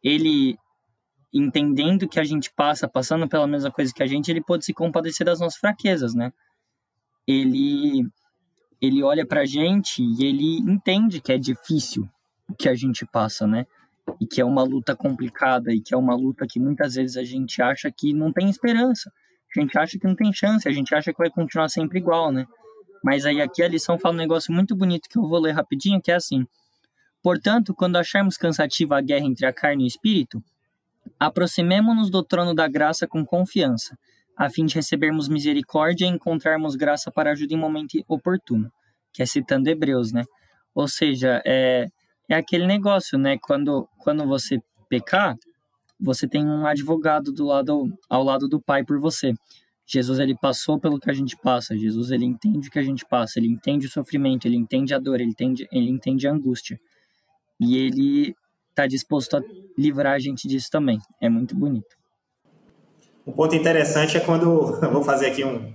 [0.03, 0.57] ele
[1.33, 4.73] entendendo que a gente passa, passando pela mesma coisa que a gente, ele pode se
[4.73, 6.31] compadecer das nossas fraquezas, né?
[7.27, 8.07] Ele
[8.81, 12.07] ele olha pra gente e ele entende que é difícil
[12.47, 13.65] o que a gente passa, né?
[14.21, 17.23] E que é uma luta complicada e que é uma luta que muitas vezes a
[17.23, 19.11] gente acha que não tem esperança.
[19.55, 22.31] A gente acha que não tem chance, a gente acha que vai continuar sempre igual,
[22.31, 22.45] né?
[23.05, 26.01] Mas aí aqui a lição fala um negócio muito bonito que eu vou ler rapidinho,
[26.01, 26.47] que é assim:
[27.21, 30.43] Portanto, quando acharmos cansativa a guerra entre a carne e o espírito,
[31.19, 33.95] aproximemo-nos do trono da graça com confiança
[34.35, 38.71] a fim de recebermos misericórdia e encontrarmos graça para ajuda em momento oportuno,
[39.13, 40.25] que é citando Hebreus, né?
[40.73, 41.87] Ou seja, é,
[42.27, 43.37] é aquele negócio, né?
[43.39, 45.37] Quando, quando você pecar,
[45.99, 49.31] você tem um advogado do lado ao lado do Pai por você.
[49.85, 51.77] Jesus ele passou pelo que a gente passa.
[51.77, 53.39] Jesus ele entende o que a gente passa.
[53.39, 54.47] Ele entende o sofrimento.
[54.47, 55.21] Ele entende a dor.
[55.21, 56.79] Ele entende ele entende a angústia.
[57.59, 58.35] E ele
[58.69, 59.41] está disposto a
[59.77, 60.99] livrar a gente disso também.
[61.21, 61.95] É muito bonito.
[63.25, 65.73] Um ponto interessante é quando, vou fazer aqui um,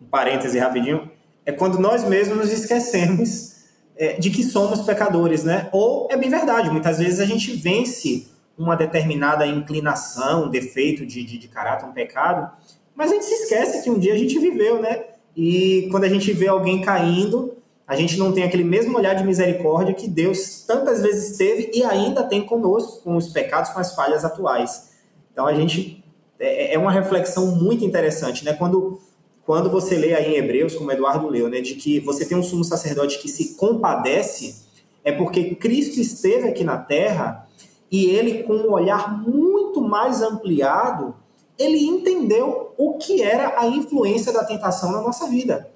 [0.00, 1.10] um parêntese rapidinho,
[1.44, 3.58] é quando nós mesmos nos esquecemos
[3.96, 5.68] é, de que somos pecadores, né?
[5.72, 11.22] Ou é bem verdade, muitas vezes a gente vence uma determinada inclinação, um defeito de,
[11.24, 12.50] de, de caráter, um pecado,
[12.98, 15.04] mas a gente se esquece que um dia a gente viveu, né?
[15.36, 17.54] E quando a gente vê alguém caindo,
[17.86, 21.84] a gente não tem aquele mesmo olhar de misericórdia que Deus tantas vezes teve e
[21.84, 24.94] ainda tem conosco, com os pecados, com as falhas atuais.
[25.32, 26.02] Então a gente
[26.40, 28.52] é, é uma reflexão muito interessante, né?
[28.52, 29.00] Quando
[29.46, 32.42] quando você lê aí em Hebreus, como Eduardo leu, né, de que você tem um
[32.42, 34.66] sumo sacerdote que se compadece,
[35.02, 37.48] é porque Cristo esteve aqui na terra
[37.90, 41.14] e ele, com um olhar muito mais ampliado,
[41.58, 45.70] ele entendeu o que era a influência da tentação na nossa vida.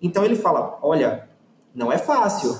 [0.00, 1.28] Então ele fala: olha,
[1.74, 2.56] não é fácil.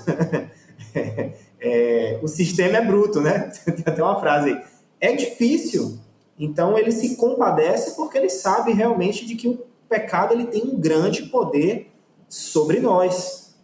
[1.59, 3.51] é, o sistema é bruto, né?
[3.65, 4.63] Tem até uma frase aí.
[5.01, 5.99] É difícil.
[6.39, 9.59] Então ele se compadece porque ele sabe realmente de que o
[9.89, 11.91] pecado ele tem um grande poder
[12.29, 13.55] sobre nós.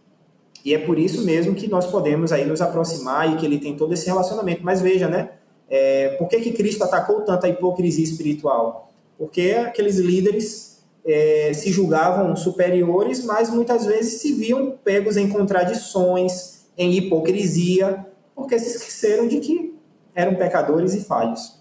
[0.64, 3.76] E é por isso mesmo que nós podemos aí nos aproximar e que ele tem
[3.76, 4.62] todo esse relacionamento.
[4.62, 5.32] Mas veja, né?
[5.68, 8.91] É, por que, que Cristo atacou tanto a hipocrisia espiritual?
[9.18, 16.66] Porque aqueles líderes é, se julgavam superiores, mas muitas vezes se viam pegos em contradições,
[16.76, 19.74] em hipocrisia, porque se esqueceram de que
[20.14, 21.60] eram pecadores e falhos.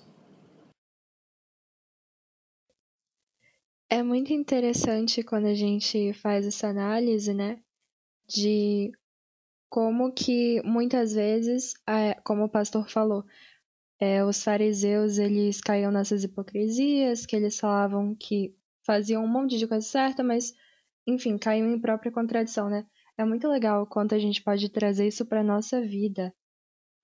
[3.89, 7.59] É muito interessante quando a gente faz essa análise, né?
[8.25, 8.91] De
[9.69, 11.73] como que muitas vezes,
[12.23, 13.25] como o pastor falou,
[14.01, 19.67] é, os fariseus eles caíam nessas hipocrisias, que eles falavam que faziam um monte de
[19.67, 20.55] coisa certa, mas
[21.05, 22.83] enfim, caíam em própria contradição, né?
[23.15, 26.33] É muito legal quanto a gente pode trazer isso para nossa vida.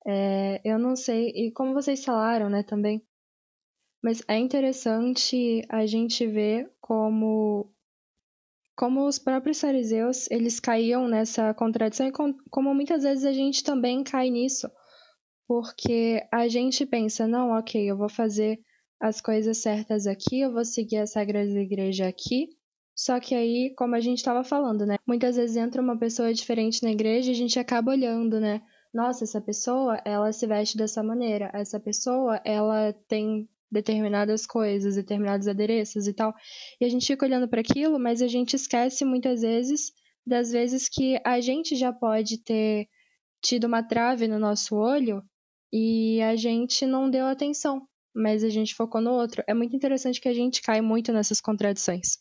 [0.07, 3.05] É, eu não sei, e como vocês falaram, né, também,
[4.01, 7.71] mas é interessante a gente ver como
[8.75, 14.03] como os próprios fariseus, eles caíam nessa contradição e como muitas vezes a gente também
[14.03, 14.69] cai nisso.
[15.47, 18.60] Porque a gente pensa, não, ok, eu vou fazer
[18.99, 22.49] as coisas certas aqui, eu vou seguir as regras da igreja aqui.
[22.95, 24.97] Só que aí, como a gente estava falando, né?
[25.05, 28.62] Muitas vezes entra uma pessoa diferente na igreja e a gente acaba olhando, né?
[28.93, 31.51] Nossa, essa pessoa, ela se veste dessa maneira.
[31.53, 36.33] Essa pessoa, ela tem determinadas coisas, determinados adereços e tal.
[36.81, 39.91] E a gente fica olhando para aquilo, mas a gente esquece muitas vezes
[40.25, 42.88] das vezes que a gente já pode ter
[43.41, 45.23] tido uma trave no nosso olho
[45.71, 49.43] e a gente não deu atenção, mas a gente focou no outro.
[49.47, 52.17] É muito interessante que a gente cai muito nessas contradições.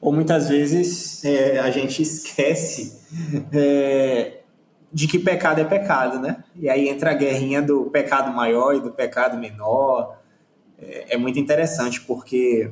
[0.00, 3.00] Ou muitas vezes é, a gente esquece
[3.52, 4.40] é,
[4.92, 6.44] de que pecado é pecado, né?
[6.54, 10.18] E aí entra a guerrinha do pecado maior e do pecado menor.
[10.78, 12.70] É, é muito interessante, porque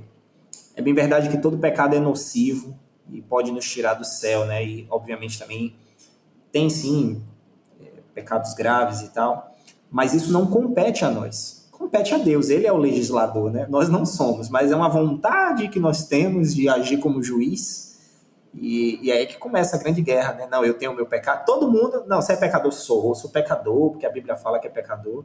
[0.77, 2.79] é bem verdade que todo pecado é nocivo
[3.11, 4.65] e pode nos tirar do céu, né?
[4.65, 5.75] E, obviamente, também
[6.53, 7.23] tem, sim,
[8.15, 9.55] pecados graves e tal,
[9.91, 11.69] mas isso não compete a nós.
[11.71, 13.67] Compete a Deus, ele é o legislador, né?
[13.69, 17.85] Nós não somos, mas é uma vontade que nós temos de agir como juiz
[18.57, 20.49] e, e aí que começa a grande guerra, né?
[20.51, 21.45] Não, eu tenho o meu pecado.
[21.45, 24.67] Todo mundo, não, você é pecador, sou, eu sou pecador, porque a Bíblia fala que
[24.67, 25.25] é pecador,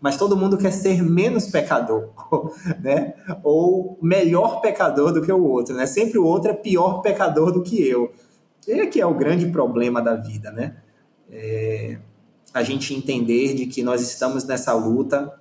[0.00, 2.08] mas todo mundo quer ser menos pecador,
[2.80, 3.14] né?
[3.42, 5.84] Ou melhor pecador do que o outro, né?
[5.84, 8.12] Sempre o outro é pior pecador do que eu.
[8.66, 10.76] E é que é o grande problema da vida, né?
[11.30, 11.98] É,
[12.52, 15.32] a gente entender de que nós estamos nessa luta.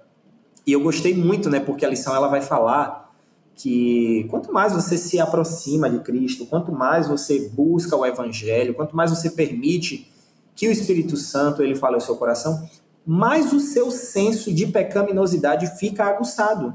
[0.65, 1.59] E eu gostei muito, né?
[1.59, 3.09] Porque a lição ela vai falar
[3.55, 8.95] que quanto mais você se aproxima de Cristo, quanto mais você busca o Evangelho, quanto
[8.95, 10.09] mais você permite
[10.55, 12.69] que o Espírito Santo ele fale ao seu coração,
[13.05, 16.73] mais o seu senso de pecaminosidade fica aguçado.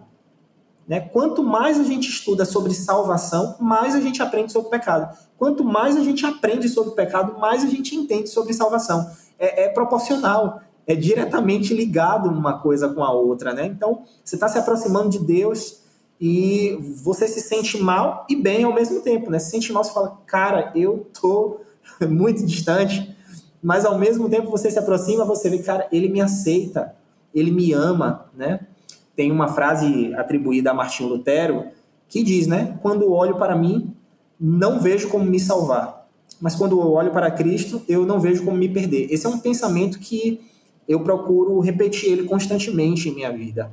[0.86, 1.00] Né?
[1.00, 5.16] Quanto mais a gente estuda sobre salvação, mais a gente aprende sobre pecado.
[5.38, 9.10] Quanto mais a gente aprende sobre pecado, mais a gente entende sobre salvação.
[9.38, 13.52] É, é proporcional, é diretamente ligado uma coisa com a outra.
[13.52, 13.66] Né?
[13.66, 15.84] Então, você está se aproximando de Deus,
[16.20, 19.38] e você se sente mal e bem ao mesmo tempo, né?
[19.38, 21.60] Se sente mal, você fala, cara, eu tô
[22.08, 23.14] muito distante,
[23.62, 26.94] mas ao mesmo tempo você se aproxima, você vê, cara, ele me aceita,
[27.34, 28.60] ele me ama, né?
[29.16, 31.66] Tem uma frase atribuída a Martinho Lutero
[32.08, 32.78] que diz, né?
[32.80, 33.94] Quando olho para mim,
[34.38, 35.93] não vejo como me salvar,
[36.40, 39.12] mas quando olho para Cristo, eu não vejo como me perder.
[39.12, 40.40] Esse é um pensamento que
[40.88, 43.72] eu procuro repetir ele constantemente em minha vida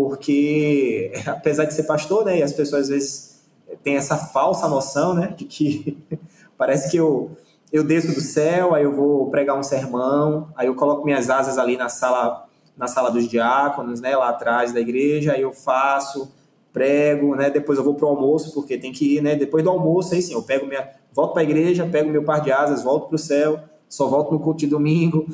[0.00, 3.40] porque apesar de ser pastor, né, e as pessoas às vezes
[3.82, 5.98] têm essa falsa noção, né, de que
[6.56, 7.30] parece que eu
[7.72, 11.56] eu desço do céu, aí eu vou pregar um sermão, aí eu coloco minhas asas
[11.56, 12.46] ali na sala
[12.76, 16.32] na sala dos diáconos, né, lá atrás da igreja, aí eu faço,
[16.72, 20.14] prego, né, depois eu vou pro almoço, porque tem que ir, né, depois do almoço,
[20.14, 23.08] aí sim, eu pego minha volto para a igreja, pego meu par de asas, volto
[23.08, 25.26] para o céu, só volto no culto de domingo.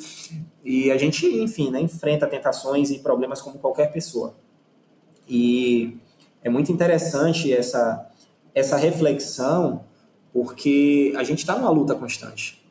[0.65, 4.35] E a gente, enfim, né, enfrenta tentações e problemas como qualquer pessoa.
[5.29, 5.97] E
[6.43, 8.09] é muito interessante essa,
[8.55, 9.85] essa reflexão,
[10.33, 12.65] porque a gente está numa luta constante,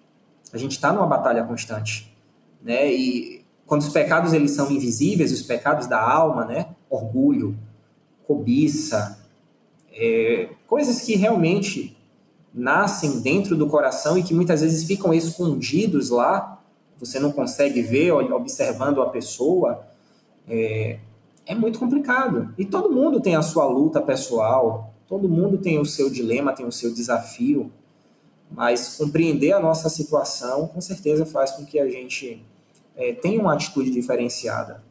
[0.51, 2.15] a gente está numa batalha constante,
[2.61, 2.91] né?
[2.91, 6.67] E quando os pecados eles são invisíveis, os pecados da alma, né?
[6.89, 7.57] Orgulho,
[8.25, 9.19] cobiça,
[9.91, 11.94] é, coisas que realmente
[12.55, 16.63] nascem dentro do coração e que muitas vezes ficam escondidos lá,
[16.97, 19.85] você não consegue ver observando a pessoa,
[20.47, 20.99] é,
[21.45, 22.53] é muito complicado.
[22.57, 26.65] E todo mundo tem a sua luta pessoal, todo mundo tem o seu dilema, tem
[26.65, 27.69] o seu desafio,
[28.49, 32.41] mas compreender a nossa situação com certeza faz com que a gente
[32.95, 34.81] é, tenha uma atitude diferenciada.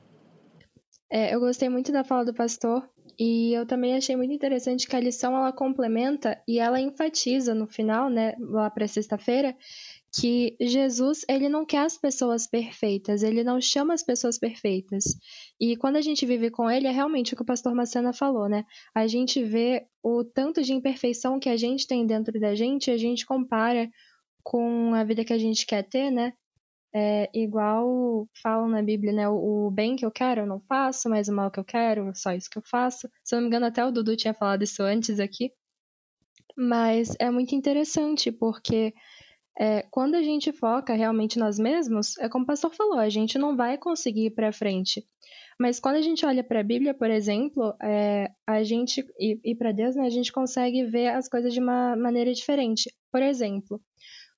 [1.08, 2.86] É, eu gostei muito da fala do pastor
[3.18, 7.66] e eu também achei muito interessante que a lição ela complementa e ela enfatiza no
[7.66, 9.56] final, né, lá para sexta-feira,
[10.20, 15.04] que Jesus, ele não quer as pessoas perfeitas, ele não chama as pessoas perfeitas.
[15.60, 18.48] E quando a gente vive com ele, é realmente o que o pastor Macena falou,
[18.48, 18.64] né?
[18.94, 22.96] A gente vê o tanto de imperfeição que a gente tem dentro da gente, a
[22.96, 23.90] gente compara
[24.42, 26.32] com a vida que a gente quer ter, né?
[26.96, 29.28] É, igual falam na Bíblia, né?
[29.28, 32.32] O, bem que eu quero eu não faço, mas o mal que eu quero, só
[32.32, 33.08] isso que eu faço.
[33.24, 35.50] Se eu não me engano, até o Dudu tinha falado isso antes aqui.
[36.56, 38.94] Mas é muito interessante, porque
[39.58, 43.38] é, quando a gente foca realmente nós mesmos, é como o pastor falou, a gente
[43.38, 45.04] não vai conseguir ir para frente.
[45.58, 49.54] Mas quando a gente olha para a Bíblia, por exemplo, é, a gente e, e
[49.54, 52.92] para Deus, né, a gente consegue ver as coisas de uma maneira diferente.
[53.12, 53.80] Por exemplo,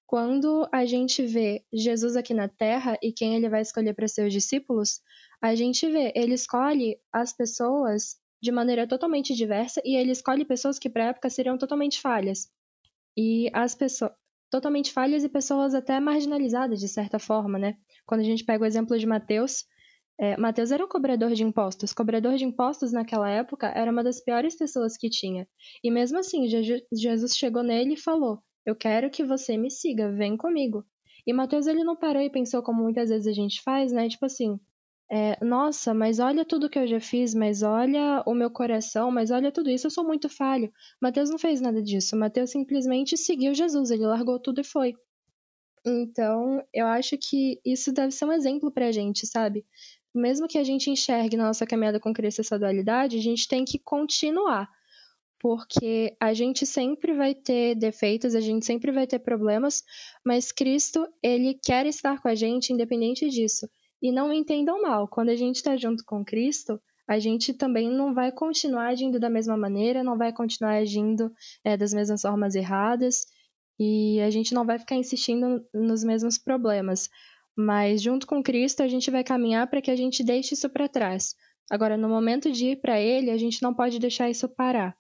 [0.07, 4.26] quando a gente vê Jesus aqui na Terra e quem ele vai escolher para ser
[4.26, 5.00] os discípulos,
[5.42, 10.78] a gente vê, ele escolhe as pessoas de maneira totalmente diversa e ele escolhe pessoas
[10.78, 12.48] que para época seriam totalmente falhas.
[13.16, 14.12] E as pessoas
[14.48, 17.76] totalmente falhas e pessoas até marginalizadas de certa forma, né?
[18.07, 19.64] Quando a gente pega o exemplo de Mateus,
[20.18, 21.92] é, Mateus era um cobrador de impostos.
[21.92, 25.48] Cobrador de impostos naquela época era uma das piores pessoas que tinha.
[25.82, 26.46] E mesmo assim,
[26.92, 30.84] Jesus chegou nele e falou: eu quero que você me siga, vem comigo.
[31.24, 34.08] E Mateus ele não parou e pensou como muitas vezes a gente faz, né?
[34.08, 34.58] Tipo assim,
[35.08, 39.30] é, nossa, mas olha tudo que eu já fiz, mas olha o meu coração, mas
[39.30, 40.72] olha tudo isso, eu sou muito falho.
[41.00, 42.16] Mateus não fez nada disso.
[42.16, 44.94] Mateus simplesmente seguiu Jesus, ele largou tudo e foi.
[45.84, 49.64] Então, eu acho que isso deve ser um exemplo pra gente, sabe?
[50.12, 53.64] Mesmo que a gente enxergue na nossa caminhada com Cristo essa dualidade, a gente tem
[53.64, 54.68] que continuar
[55.47, 59.84] porque a gente sempre vai ter defeitos, a gente sempre vai ter problemas,
[60.24, 63.68] mas Cristo, ele quer estar com a gente independente disso.
[64.03, 68.12] E não entendam mal, quando a gente está junto com Cristo, a gente também não
[68.12, 71.30] vai continuar agindo da mesma maneira, não vai continuar agindo
[71.62, 73.26] é, das mesmas formas erradas,
[73.78, 77.09] e a gente não vai ficar insistindo nos mesmos problemas.
[77.57, 80.88] Mas junto com Cristo, a gente vai caminhar para que a gente deixe isso para
[80.88, 81.36] trás.
[81.70, 84.97] Agora, no momento de ir para Ele, a gente não pode deixar isso parar.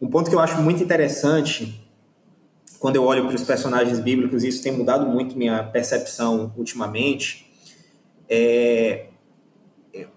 [0.00, 1.80] Um ponto que eu acho muito interessante
[2.78, 7.50] quando eu olho para os personagens bíblicos, isso tem mudado muito minha percepção ultimamente.
[8.28, 9.06] É,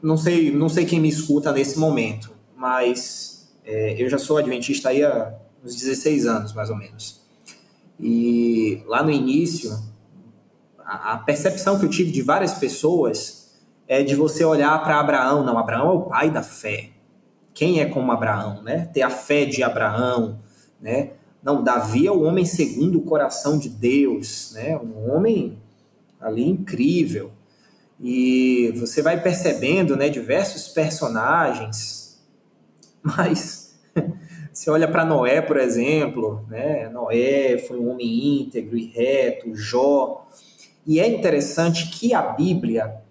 [0.01, 4.89] não sei, não sei quem me escuta nesse momento, mas é, eu já sou adventista
[4.89, 5.33] aí há
[5.63, 7.21] uns 16 anos, mais ou menos.
[7.97, 9.71] E lá no início,
[10.79, 15.45] a, a percepção que eu tive de várias pessoas é de você olhar para Abraão,
[15.45, 16.96] não, Abraão é o pai da fé
[17.57, 18.87] quem é como Abraão, né?
[18.93, 20.39] Ter a fé de Abraão,
[20.79, 21.13] né?
[21.41, 24.77] Não, Davi é o homem segundo o coração de Deus, né?
[24.77, 25.57] Um homem
[26.21, 27.31] ali incrível.
[27.99, 32.21] E você vai percebendo, né, diversos personagens.
[33.01, 33.75] Mas
[34.53, 36.87] você olha para Noé, por exemplo, né?
[36.89, 40.27] Noé foi um homem íntegro e reto, Jó.
[40.85, 43.01] E é interessante que a Bíblia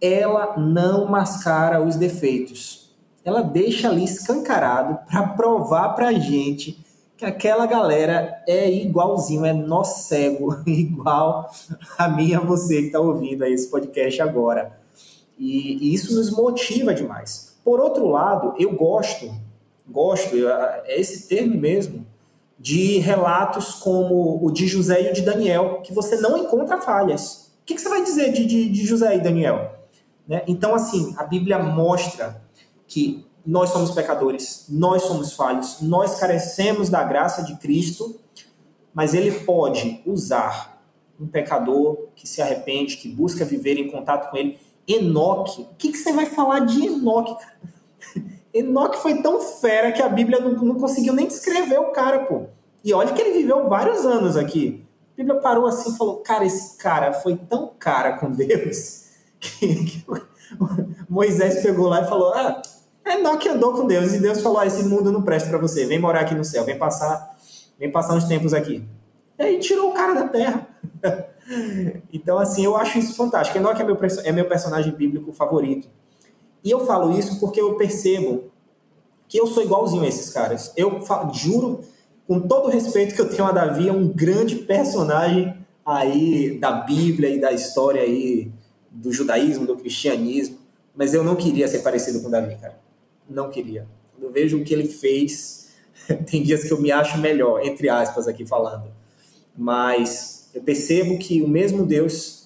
[0.00, 2.79] ela não mascara os defeitos
[3.24, 6.84] ela deixa ali escancarado para provar para a gente
[7.16, 11.50] que aquela galera é igualzinho, é nó cego, igual
[11.98, 14.78] a mim a você que está ouvindo aí esse podcast agora.
[15.38, 17.58] E, e, isso nos motiva demais.
[17.62, 19.30] Por outro lado, eu gosto,
[19.86, 20.34] gosto,
[20.86, 22.06] é esse termo mesmo,
[22.58, 27.50] de relatos como o de José e o de Daniel, que você não encontra falhas.
[27.62, 29.74] O que, que você vai dizer de, de, de José e Daniel?
[30.26, 30.42] Né?
[30.46, 32.40] Então, assim, a Bíblia mostra
[32.90, 38.20] que nós somos pecadores, nós somos falhos, nós carecemos da graça de Cristo,
[38.92, 40.82] mas ele pode usar
[41.18, 44.58] um pecador que se arrepende, que busca viver em contato com ele.
[44.88, 47.36] Enoque, o que, que você vai falar de Enoque?
[48.52, 52.46] Enoque foi tão fera que a Bíblia não, não conseguiu nem descrever o cara, pô.
[52.82, 54.84] E olha que ele viveu vários anos aqui.
[55.14, 59.04] A Bíblia parou assim e falou: Cara, esse cara foi tão cara com Deus
[59.38, 60.04] que, que
[61.08, 62.60] Moisés pegou lá e falou: Ah,
[63.04, 65.98] Enoque andou com Deus e Deus falou: ah, esse mundo não presta para você, vem
[65.98, 67.36] morar aqui no céu, vem passar
[67.80, 68.84] vem passar uns tempos aqui.
[69.38, 70.68] E aí tirou o cara da terra.
[72.12, 73.56] então, assim, eu acho isso fantástico.
[73.56, 75.88] Enoque é meu, é meu personagem bíblico favorito.
[76.62, 78.50] E eu falo isso porque eu percebo
[79.26, 80.72] que eu sou igualzinho a esses caras.
[80.76, 81.80] Eu falo, juro,
[82.28, 86.72] com todo o respeito que eu tenho a Davi, é um grande personagem aí da
[86.72, 88.52] Bíblia e da história aí
[88.90, 90.58] do judaísmo, do cristianismo,
[90.94, 92.78] mas eu não queria ser parecido com Davi, cara.
[93.30, 93.86] Não queria.
[94.20, 95.70] Eu vejo o que ele fez,
[96.28, 98.90] tem dias que eu me acho melhor, entre aspas aqui falando.
[99.56, 102.40] Mas eu percebo que o mesmo Deus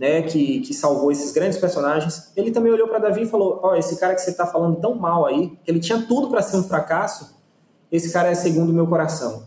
[0.00, 3.72] né, que, que salvou esses grandes personagens, ele também olhou para Davi e falou: Ó,
[3.72, 6.40] oh, esse cara que você está falando tão mal aí, que ele tinha tudo para
[6.40, 7.38] ser um fracasso,
[7.92, 9.46] esse cara é segundo o meu coração,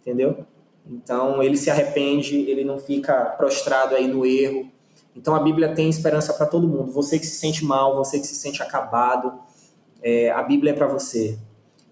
[0.00, 0.46] entendeu?
[0.90, 4.70] Então ele se arrepende, ele não fica prostrado aí no erro.
[5.14, 6.90] Então a Bíblia tem esperança para todo mundo.
[6.92, 9.34] Você que se sente mal, você que se sente acabado,
[10.02, 11.38] é, a Bíblia é para você.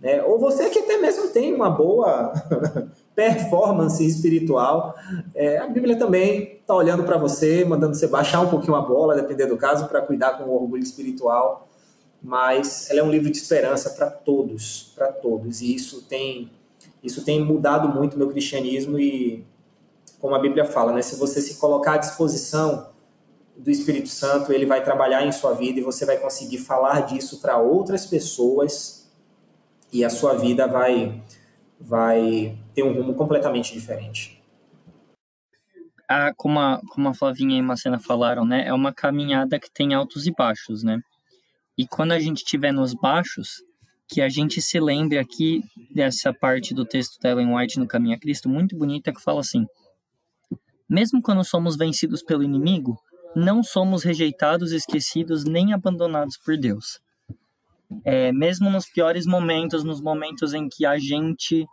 [0.00, 0.22] Né?
[0.22, 2.32] Ou você que até mesmo tem uma boa
[3.14, 4.94] performance espiritual.
[5.34, 9.16] É, a Bíblia também está olhando para você, mandando você baixar um pouquinho a bola,
[9.16, 11.68] dependendo do caso, para cuidar com o orgulho espiritual.
[12.22, 15.60] Mas ela é um livro de esperança para todos, para todos.
[15.60, 16.50] E isso tem,
[17.02, 19.44] isso tem mudado muito meu cristianismo e,
[20.20, 22.88] como a Bíblia fala, né, se você se colocar à disposição
[23.58, 27.40] do Espírito Santo, ele vai trabalhar em sua vida e você vai conseguir falar disso
[27.40, 29.10] para outras pessoas
[29.92, 31.22] e a sua vida vai
[31.80, 34.42] vai ter um rumo completamente diferente.
[36.08, 38.66] Ah, como, a, como a Flavinha e a Macena falaram, né?
[38.66, 41.00] É uma caminhada que tem altos e baixos, né?
[41.76, 43.62] E quando a gente estiver nos baixos,
[44.08, 45.62] que a gente se lembre aqui
[45.94, 49.40] dessa parte do texto da Ellen White no Caminho a Cristo, muito bonita, que fala
[49.40, 49.66] assim:
[50.88, 52.98] Mesmo quando somos vencidos pelo inimigo,
[53.34, 57.00] não somos rejeitados, esquecidos nem abandonados por Deus.
[58.04, 61.66] É, mesmo nos piores momentos, nos momentos em que a gente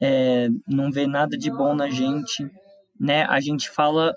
[0.00, 2.44] é, não vê nada de bom na gente,
[2.98, 3.24] né?
[3.24, 4.12] A gente fala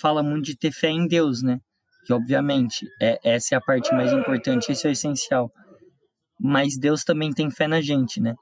[0.00, 1.58] fala muito de ter fé em Deus, né?
[2.06, 5.50] Que obviamente é, essa é a parte mais importante, isso é o essencial.
[6.40, 8.34] Mas Deus também tem fé na gente, né?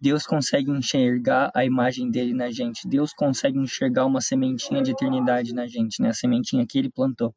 [0.00, 2.88] Deus consegue enxergar a imagem dele na gente.
[2.88, 6.08] Deus consegue enxergar uma sementinha de eternidade na gente, né?
[6.08, 7.34] A sementinha que ele plantou.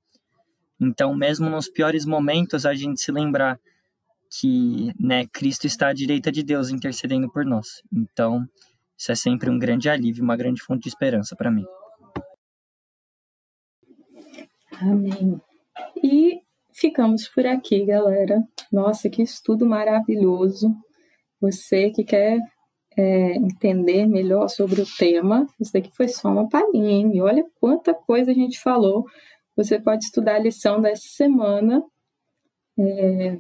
[0.80, 3.60] Então, mesmo nos piores momentos, a gente se lembrar
[4.40, 7.82] que, né, Cristo está à direita de Deus intercedendo por nós.
[7.92, 8.48] Então,
[8.98, 11.66] isso é sempre um grande alívio, uma grande fonte de esperança para mim.
[14.82, 15.40] Amém.
[16.04, 16.42] E
[16.74, 18.42] ficamos por aqui, galera.
[18.72, 20.76] Nossa, que estudo maravilhoso.
[21.44, 22.40] Você que quer
[22.96, 27.12] é, entender melhor sobre o tema, isso daqui foi só uma palhinha, hein?
[27.14, 29.06] E olha quanta coisa a gente falou.
[29.54, 31.84] Você pode estudar a lição dessa semana.
[32.80, 33.38] É,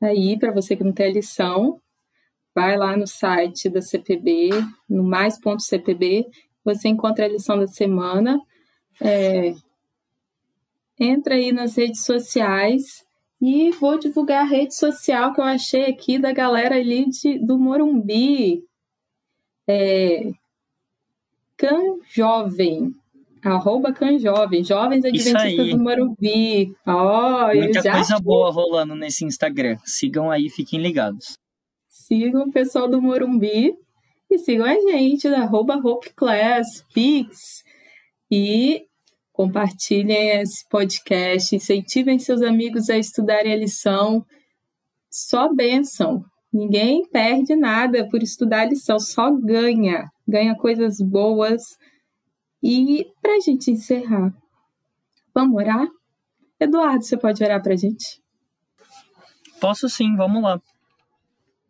[0.00, 1.78] aí, para você que não tem a lição,
[2.54, 4.48] vai lá no site da CPB,
[4.88, 6.26] no mais.cpb,
[6.64, 8.40] você encontra a lição da semana.
[8.98, 9.52] É,
[10.98, 13.04] entra aí nas redes sociais
[13.40, 17.58] e vou divulgar a rede social que eu achei aqui da galera ali de, do
[17.58, 18.64] Morumbi.
[19.66, 20.30] É,
[21.56, 22.94] Can Jovem.
[23.42, 26.74] Arroba Can Jovem, Jovens Adventistas do Morumbi.
[26.86, 29.78] Oh, Muita coisa boa rolando nesse Instagram.
[29.84, 31.40] Sigam aí, fiquem ligados
[32.10, 33.72] sigam o pessoal do Morumbi
[34.28, 37.62] e sigam a gente, arroba HopeClass, Pix.
[38.28, 38.84] E
[39.40, 44.22] compartilhem esse podcast, incentivem seus amigos a estudarem a lição.
[45.10, 46.22] Só benção.
[46.52, 50.10] Ninguém perde nada por estudar a lição, só ganha.
[50.28, 51.62] Ganha coisas boas.
[52.62, 54.30] E para a gente encerrar,
[55.34, 55.88] vamos orar?
[56.60, 58.20] Eduardo, você pode orar para a gente?
[59.58, 60.60] Posso sim, vamos lá.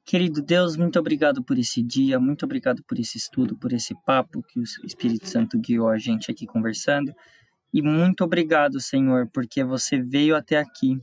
[0.04, 4.42] Querido Deus, muito obrigado por esse dia, muito obrigado por esse estudo, por esse papo
[4.42, 7.14] que o Espírito Santo guiou a gente aqui conversando.
[7.72, 11.00] E muito obrigado, Senhor, porque você veio até aqui,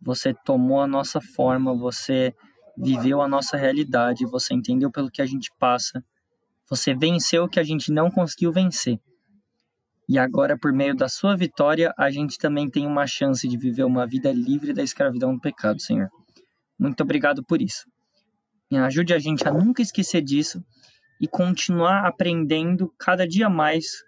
[0.00, 2.34] você tomou a nossa forma, você
[2.76, 6.02] viveu a nossa realidade, você entendeu pelo que a gente passa,
[6.68, 8.98] você venceu o que a gente não conseguiu vencer.
[10.08, 13.84] E agora, por meio da sua vitória, a gente também tem uma chance de viver
[13.84, 16.10] uma vida livre da escravidão do pecado, Senhor.
[16.78, 17.86] Muito obrigado por isso.
[18.72, 20.64] Ajude a gente a nunca esquecer disso
[21.20, 24.02] e continuar aprendendo cada dia mais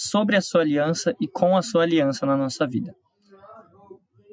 [0.00, 2.94] sobre a sua aliança e com a sua aliança na nossa vida.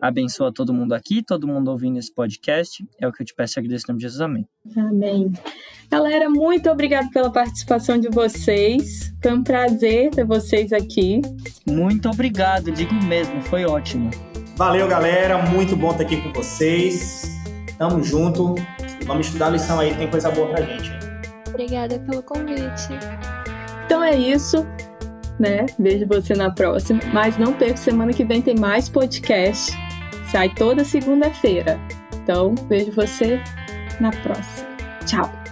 [0.01, 2.87] Abençoa todo mundo aqui, todo mundo ouvindo esse podcast.
[3.01, 4.21] É o que eu te peço e agradeço em nome de Jesus.
[4.21, 4.47] Amém.
[4.77, 5.31] Amém.
[5.89, 9.13] Galera, muito obrigado pela participação de vocês.
[9.21, 11.19] Foi um prazer ter vocês aqui.
[11.67, 14.09] Muito obrigado, digo mesmo, foi ótimo.
[14.55, 15.37] Valeu, galera.
[15.49, 17.23] Muito bom estar aqui com vocês.
[17.77, 18.55] Tamo junto.
[19.05, 20.91] Vamos estudar a lição aí, tem coisa boa pra gente.
[21.49, 22.89] Obrigada pelo convite.
[23.85, 24.67] Então é isso,
[25.39, 25.65] né?
[25.77, 26.99] Vejo você na próxima.
[27.13, 29.71] Mas não perca, semana que vem tem mais podcast.
[30.31, 31.79] Sai toda segunda-feira.
[32.15, 33.41] Então, vejo você
[33.99, 34.67] na próxima.
[35.05, 35.46] Tchau!